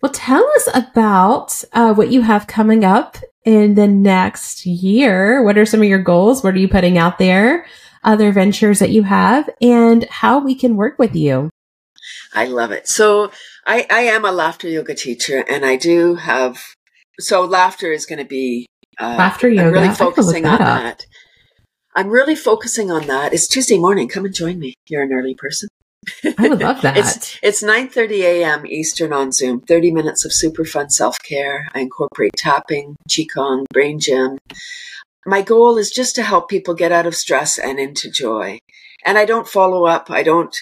[0.04, 5.42] Well, tell us about uh, what you have coming up in the next year.
[5.42, 6.44] What are some of your goals?
[6.44, 7.64] What are you putting out there?
[8.02, 11.48] Other ventures that you have, and how we can work with you.
[12.34, 12.86] I love it.
[12.86, 13.32] So
[13.66, 16.62] I, I am a laughter yoga teacher, and I do have.
[17.18, 18.66] So laughter is going to be
[19.00, 19.68] uh, laughter yoga.
[19.68, 20.58] I'm really focusing on up.
[20.58, 21.06] that.
[21.96, 23.32] I'm really focusing on that.
[23.32, 24.10] It's Tuesday morning.
[24.10, 24.74] Come and join me.
[24.86, 25.70] You're an early person.
[26.38, 26.96] I would love that.
[26.96, 28.66] it's it's 9:30 a.m.
[28.66, 29.60] Eastern on Zoom.
[29.60, 31.68] 30 minutes of super fun self-care.
[31.74, 34.38] I incorporate tapping, qigong, brain gym.
[35.26, 38.58] My goal is just to help people get out of stress and into joy.
[39.04, 40.10] And I don't follow up.
[40.10, 40.54] I don't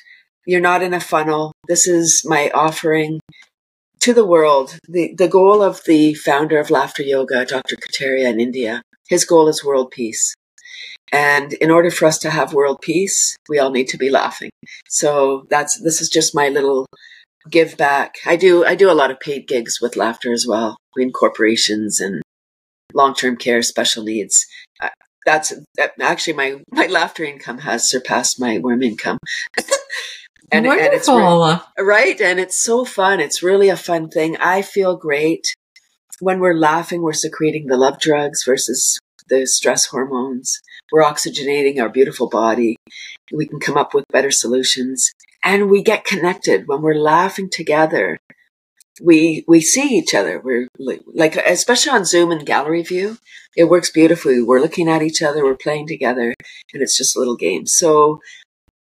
[0.46, 1.52] you're not in a funnel.
[1.68, 3.20] This is my offering
[4.00, 4.78] to the world.
[4.88, 7.76] The the goal of the founder of laughter yoga, Dr.
[7.76, 10.34] Kataria in India, his goal is world peace.
[11.12, 14.50] And in order for us to have world peace, we all need to be laughing.
[14.88, 16.86] So that's this is just my little
[17.50, 18.16] give back.
[18.26, 22.00] I do I do a lot of paid gigs with laughter as well, in corporations
[22.00, 22.22] and
[22.94, 24.46] long term care, special needs.
[24.80, 24.88] Uh,
[25.26, 29.18] that's that, actually my my laughter income has surpassed my worm income.
[30.50, 30.86] and, Wonderful.
[30.86, 31.08] and it's
[31.78, 33.20] re- right, and it's so fun.
[33.20, 34.36] It's really a fun thing.
[34.38, 35.54] I feel great
[36.20, 37.02] when we're laughing.
[37.02, 40.60] We're secreting the love drugs versus the stress hormones.
[40.92, 42.76] We're oxygenating our beautiful body.
[43.32, 45.10] We can come up with better solutions
[45.44, 48.18] and we get connected when we're laughing together.
[49.00, 50.38] We, we see each other.
[50.38, 53.16] We're like, especially on Zoom and gallery view,
[53.56, 54.42] it works beautifully.
[54.42, 55.42] We're looking at each other.
[55.42, 56.34] We're playing together
[56.74, 57.66] and it's just a little game.
[57.66, 58.20] So,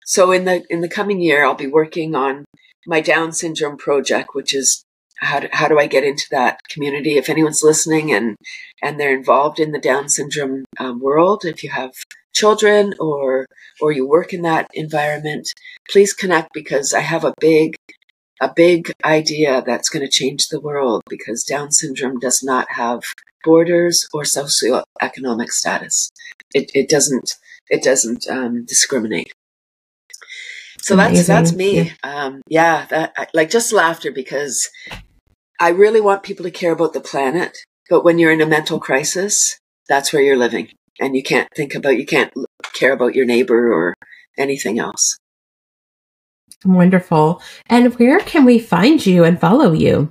[0.04, 2.44] so in the, in the coming year, I'll be working on
[2.86, 4.84] my Down syndrome project, which is
[5.20, 7.16] how do, how do I get into that community?
[7.16, 8.36] If anyone's listening and
[8.82, 11.92] and they're involved in the Down syndrome um, world, if you have
[12.32, 13.46] children or
[13.80, 15.48] or you work in that environment,
[15.90, 17.76] please connect because I have a big
[18.40, 23.02] a big idea that's going to change the world because Down syndrome does not have
[23.44, 26.10] borders or socioeconomic status.
[26.54, 27.34] It, it doesn't
[27.68, 29.32] it doesn't um, discriminate.
[30.82, 31.14] So Amazing.
[31.14, 31.82] that's that's me.
[31.82, 34.68] Yeah, um, yeah that, like just laughter because
[35.61, 37.58] I really want people to care about the planet,
[37.90, 39.58] but when you're in a mental crisis,
[39.88, 40.68] that's where you're living.
[40.98, 42.32] And you can't think about, you can't
[42.72, 43.94] care about your neighbor or
[44.38, 45.18] anything else.
[46.64, 47.42] Wonderful.
[47.66, 50.11] And where can we find you and follow you?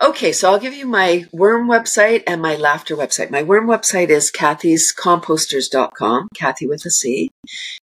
[0.00, 3.30] Okay, so I'll give you my worm website and my laughter website.
[3.30, 7.28] My worm website is cathyscomposters.com, Cathy with a C.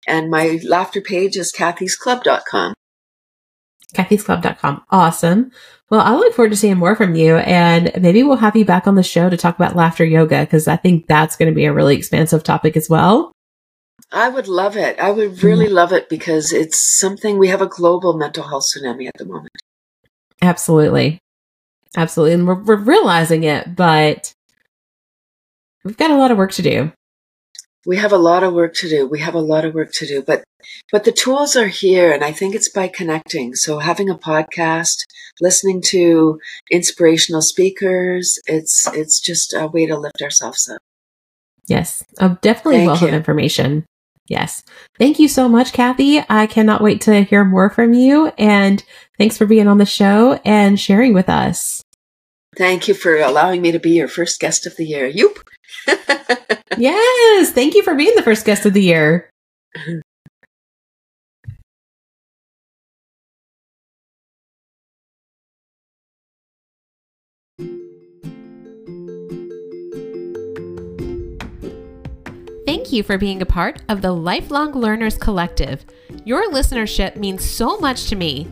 [0.07, 2.73] And my laughter page is cathysclub.com.
[3.93, 4.83] Cathysclub.com.
[4.91, 5.51] Awesome.
[5.89, 8.87] Well, I look forward to seeing more from you and maybe we'll have you back
[8.87, 11.65] on the show to talk about laughter yoga because I think that's going to be
[11.65, 13.31] a really expansive topic as well.
[14.11, 14.99] I would love it.
[14.99, 15.75] I would really mm-hmm.
[15.75, 19.51] love it because it's something we have a global mental health tsunami at the moment.
[20.41, 21.19] Absolutely.
[21.95, 22.33] Absolutely.
[22.33, 24.33] And we're, we're realizing it, but
[25.83, 26.91] we've got a lot of work to do
[27.85, 29.07] we have a lot of work to do.
[29.07, 30.43] We have a lot of work to do, but
[30.91, 33.55] but the tools are here, and I think it's by connecting.
[33.55, 35.05] So having a podcast,
[35.39, 36.39] listening to
[36.71, 40.81] inspirational speakers, it's it's just a way to lift ourselves up.
[41.67, 43.07] Yes, oh, definitely Thank wealth you.
[43.09, 43.85] of information.
[44.27, 44.63] Yes.
[44.97, 46.21] Thank you so much, Cathy.
[46.29, 48.31] I cannot wait to hear more from you.
[48.37, 48.83] And
[49.17, 51.81] thanks for being on the show and sharing with us.
[52.57, 55.09] Thank you for allowing me to be your first guest of the year.
[55.09, 55.37] Yoop.
[56.77, 57.51] yes.
[57.51, 59.29] Thank you for being the first guest of the year.
[72.65, 75.85] Thank you for being a part of the Lifelong Learners Collective.
[76.25, 78.47] Your listenership means so much to me.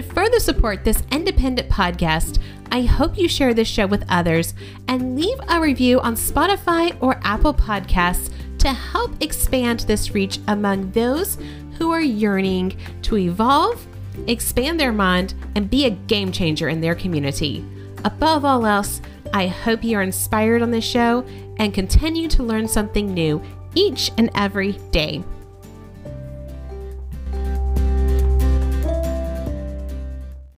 [0.00, 2.38] To further support this independent podcast,
[2.72, 4.54] I hope you share this show with others
[4.88, 10.90] and leave a review on Spotify or Apple Podcasts to help expand this reach among
[10.92, 11.36] those
[11.76, 13.86] who are yearning to evolve,
[14.26, 17.62] expand their mind, and be a game changer in their community.
[18.06, 19.02] Above all else,
[19.34, 21.26] I hope you are inspired on this show
[21.58, 23.42] and continue to learn something new
[23.74, 25.22] each and every day.